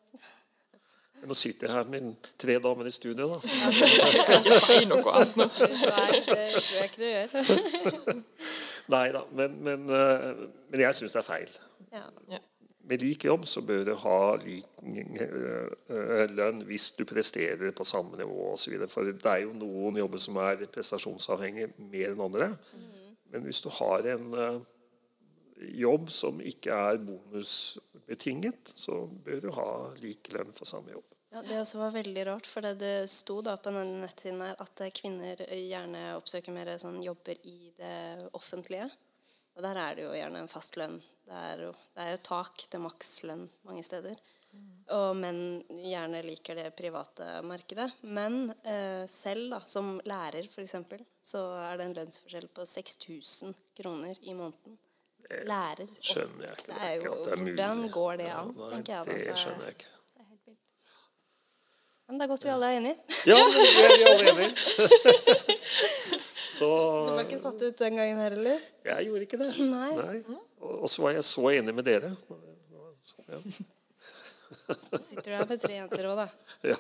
Nå 1.27 1.33
sitter 1.37 1.67
jeg 1.69 1.75
her 1.77 1.87
med 1.93 2.27
tre 2.37 2.57
damer 2.61 2.89
i 2.89 2.91
studio, 2.91 3.27
da. 3.29 3.37
Så 3.41 3.53
Jeg 3.53 3.89
skal 3.93 4.35
ikke 4.41 4.57
si 4.65 4.89
noe 4.89 5.13
annet 5.13 5.37
nå. 5.39 5.47
Nei, 5.47 6.19
det 6.27 6.43
tror 6.57 6.75
jeg 6.81 6.89
ikke 6.89 7.01
du 7.01 7.07
gjør. 7.07 8.19
Nei 8.91 9.07
da, 9.11 9.23
men, 9.35 9.57
men, 9.63 9.89
øh, 9.91 10.45
men 10.71 10.83
jeg 10.83 10.95
syns 10.95 11.15
det 11.15 11.19
er 11.23 11.27
feil. 11.27 11.57
Ja. 11.91 12.05
Ja. 12.31 12.39
Med 12.87 13.03
lik 13.03 13.25
jobb 13.25 13.43
så 13.45 13.61
bør 13.67 13.83
du 13.83 13.93
ha 13.99 14.19
lik 14.45 14.83
øh, 15.19 16.29
lønn 16.31 16.61
hvis 16.69 16.91
du 16.95 17.03
presterer 17.07 17.73
på 17.75 17.83
samme 17.83 18.19
nivå 18.19 18.53
osv. 18.53 18.77
For 18.87 19.09
det 19.09 19.27
er 19.27 19.43
jo 19.43 19.51
noen 19.57 19.99
jobber 19.99 20.23
som 20.23 20.39
er 20.39 20.63
prestasjonsavhengige 20.71 21.73
mer 21.91 22.13
enn 22.13 22.23
andre. 22.29 22.53
Men 23.33 23.43
hvis 23.43 23.59
du 23.65 23.67
har 23.75 24.07
en 24.13 24.31
øh, 24.39 24.61
jobb 25.81 26.09
som 26.13 26.39
ikke 26.39 26.71
er 26.71 27.03
bonusbetinget, 27.03 28.71
så 28.75 29.03
bør 29.25 29.43
du 29.43 29.51
ha 29.57 29.69
lik 29.99 30.31
lønn 30.31 30.55
for 30.55 30.69
samme 30.69 30.95
jobb. 30.95 31.16
Ja, 31.37 31.43
det 31.45 31.57
også 31.61 31.77
var 31.77 31.91
veldig 31.93 32.21
rart, 32.25 32.47
for 32.49 32.65
det, 32.65 32.71
det 32.81 32.93
sto 33.13 33.35
da 33.45 33.53
på 33.61 33.69
den 33.75 33.99
nettsiden 34.01 34.41
her 34.41 34.55
at 34.63 34.81
eh, 34.81 34.89
kvinner 34.95 35.43
gjerne 35.53 36.15
oppsøker 36.17 36.55
mer 36.55 36.71
sånn 36.81 36.97
jobber 37.05 37.37
i 37.45 37.69
det 37.77 38.29
offentlige. 38.33 38.87
Og 39.57 39.61
der 39.65 39.77
er 39.81 39.97
det 39.97 40.07
jo 40.07 40.15
gjerne 40.17 40.41
en 40.41 40.49
fast 40.49 40.77
lønn. 40.81 40.97
Det 41.27 41.37
er 41.51 41.61
jo, 41.67 41.69
det 41.93 42.03
er 42.07 42.15
jo 42.15 42.23
tak 42.25 42.63
til 42.71 42.81
makslønn 42.81 43.45
mange 43.69 43.83
steder. 43.85 44.17
Og 44.95 45.11
menn 45.19 45.41
gjerne 45.69 46.23
liker 46.25 46.57
det 46.57 46.71
private 46.77 47.27
markedet. 47.45 47.89
Men 48.07 48.47
eh, 48.63 49.03
selv 49.11 49.53
da, 49.53 49.59
som 49.67 49.97
lærer 50.09 50.47
f.eks., 50.47 50.73
så 51.21 51.43
er 51.67 51.77
det 51.77 51.87
en 51.89 51.97
lønnsforskjell 51.99 52.47
på 52.49 52.65
6000 52.65 53.53
kroner 53.77 54.17
i 54.25 54.33
måneden. 54.33 54.79
Lærer. 55.45 55.83
det 55.85 56.01
Skjønner 56.07 56.47
jeg 56.47 56.57
ikke. 56.61 56.71
Det 56.71 56.81
er 56.87 56.95
jo, 57.03 57.13
det 57.25 57.35
er 57.35 57.43
hvordan 57.43 57.85
går 57.91 58.17
det 58.23 58.31
an, 58.31 58.53
Nei, 58.55 58.71
jeg. 58.79 58.87
da. 58.87 59.03
det 59.11 59.19
er- 59.27 59.39
skjønner 59.43 59.69
jeg 59.69 59.77
ikke. 59.77 59.93
Men 62.07 62.15
det 62.19 62.23
er 62.25 62.29
godt 62.31 62.45
vi 62.47 62.51
alle 62.53 62.67
er 62.71 62.75
enige. 62.79 62.95
Ja, 63.27 63.35
det 63.35 63.43
er 63.83 63.91
vi 63.97 64.03
alle 64.11 64.25
enige. 64.31 64.51
Så 66.57 66.67
Du 67.05 67.09
ble 67.13 67.21
ikke 67.27 67.37
satt 67.37 67.61
ut 67.61 67.77
den 67.83 67.97
gangen 67.99 68.17
her, 68.23 68.31
eller? 68.33 68.57
jeg 68.87 69.05
gjorde 69.09 69.23
ikke 69.27 69.37
det. 69.43 69.49
Nei. 69.69 69.91
Og 70.57 70.71
og 70.81 70.87
så 70.89 70.97
var 71.03 71.11
jeg 71.13 71.23
så 71.27 71.43
enig 71.53 71.73
med 71.77 71.85
dere. 71.85 72.09
Ja. 73.27 73.37
Du 74.89 74.97
sitter 75.05 75.29
der 75.35 75.45
med 75.51 75.59
tre 75.61 75.73
jenter 75.75 76.07
òg, 76.09 76.15
da. 76.17 76.27
Ja. 76.65 76.77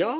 ja, 0.00 0.10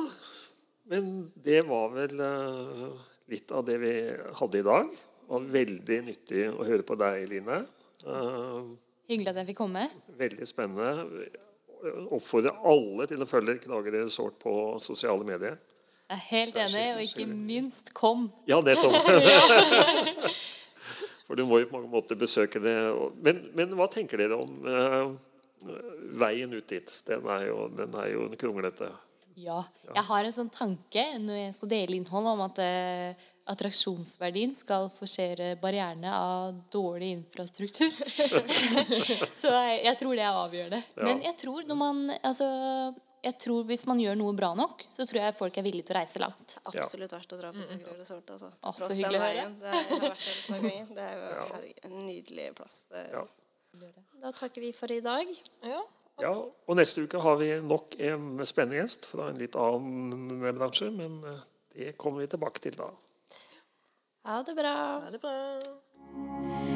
men 0.93 1.03
det 1.43 1.59
var 1.67 1.87
vel 1.97 2.15
eh, 2.23 2.95
litt 3.33 3.49
av 3.51 3.65
det 3.67 3.75
vi 3.81 3.91
hadde 4.39 4.59
i 4.61 4.67
dag. 4.69 4.85
Det 4.95 5.27
var 5.33 5.41
veldig 5.57 5.97
nyttig 6.07 6.43
å 6.53 6.63
høre 6.69 6.83
på 6.87 6.95
deg, 7.01 7.15
Line. 7.33 7.57
Eh, 8.05 8.61
Hyggelig 9.11 9.29
at 9.33 9.39
jeg 9.41 9.47
fikk 9.51 9.59
komme. 9.65 9.83
veldig 10.21 10.45
spennende. 10.49 10.89
Oppfordrer 12.15 12.57
alle 12.65 13.07
til 13.09 13.21
å 13.21 13.29
følge 13.29 13.59
Knagere 13.63 14.03
Resort 14.05 14.37
på 14.41 14.53
sosiale 14.83 15.25
medier. 15.27 15.57
Jeg 16.05 16.17
er 16.19 16.25
helt 16.29 16.57
enig, 16.61 16.83
og 16.93 17.01
ikke 17.01 17.25
minst 17.29 17.89
kom. 17.97 18.27
Ja, 18.49 18.59
nettopp. 18.61 18.93
For 21.25 21.37
du 21.37 21.45
må 21.49 21.59
jo 21.61 21.69
på 21.69 21.79
mange 21.79 21.89
måter 21.89 22.17
besøke 22.19 22.61
det. 22.61 22.75
Men, 23.25 23.41
men 23.57 23.73
hva 23.77 23.87
tenker 23.91 24.21
dere 24.21 24.37
om 24.37 24.67
uh, 24.69 25.15
veien 26.21 26.53
ut 26.53 26.67
dit? 26.69 26.91
Den 27.07 27.25
er 27.33 27.47
jo, 27.47 27.65
den 27.73 27.97
er 27.97 28.11
jo 28.13 28.27
kronglete. 28.39 28.91
Ja. 29.35 29.57
Jeg 29.93 30.03
har 30.07 30.23
en 30.27 30.31
sånn 30.35 30.49
tanke 30.53 31.01
når 31.19 31.39
jeg 31.41 31.53
skal 31.57 31.71
dele 31.73 31.97
innhold, 31.99 32.27
om 32.31 32.43
at 32.45 32.59
eh, 32.63 33.25
attraksjonsverdien 33.51 34.53
skal 34.55 34.87
forsere 34.95 35.53
barrierene 35.61 36.11
av 36.15 36.55
dårlig 36.73 37.11
infrastruktur. 37.17 37.91
Så 39.41 39.51
jeg, 39.51 39.81
jeg 39.85 39.97
tror 39.99 40.15
det 40.15 40.23
er 40.25 40.39
avgjørende. 40.39 40.79
Men 41.03 41.21
jeg 41.25 41.37
tror 41.41 41.67
når 41.67 41.79
man 41.79 41.99
altså, 42.21 42.47
jeg 43.25 43.37
tror 43.41 43.63
Hvis 43.65 43.85
man 43.89 43.97
gjør 43.97 44.17
noe 44.19 44.33
bra 44.37 44.51
nok, 44.57 44.83
så 44.93 45.05
tror 45.09 45.23
jeg 45.23 45.33
folk 45.37 45.55
er 45.57 45.65
villige 45.65 45.87
til 45.87 45.95
å 45.95 45.99
reise 45.99 46.21
langt. 46.21 46.57
Absolutt 46.69 47.15
verdt 47.15 47.33
å 47.33 47.39
dra 47.39 47.49
på 47.55 47.65
Grøl 47.81 47.97
og 47.97 48.05
Sort. 48.05 48.29
Altså. 48.35 48.51
Å, 48.61 48.73
så 48.77 48.91
hyggelig 48.93 49.17
å 49.17 49.23
høre. 49.25 49.45
Det 49.63 49.71
er, 49.71 49.81
jeg. 50.69 50.85
Det 50.93 51.07
er 51.09 51.15
jo 51.23 51.61
en 51.89 51.95
nydelig 52.05 52.51
plass. 52.59 52.77
eh. 52.93 53.07
Ja. 53.15 53.25
Da 54.21 54.31
takker 54.31 54.61
vi 54.63 54.69
for 54.77 54.93
i 54.93 55.01
dag. 55.03 55.31
Ja. 55.65 55.81
Ja, 56.23 56.31
og 56.31 56.77
neste 56.79 57.03
uke 57.03 57.19
har 57.19 57.35
vi 57.41 57.49
nok 57.59 57.97
en 57.99 58.39
spennende 58.47 58.79
gjest 58.79 59.09
fra 59.09 59.29
en 59.31 59.41
litt 59.41 59.57
annen 59.59 60.45
bransje, 60.55 60.87
men 60.95 61.19
eh, 61.27 61.43
det 61.75 61.97
kommer 61.99 62.23
vi 62.23 62.31
tilbake 62.31 62.63
til 62.63 62.77
da. 62.79 62.87
Ha 64.25 64.39
det 64.47 64.55
bra. 64.57 64.77
Ha 65.03 65.11
det 65.11 65.21
bra. 65.21 66.74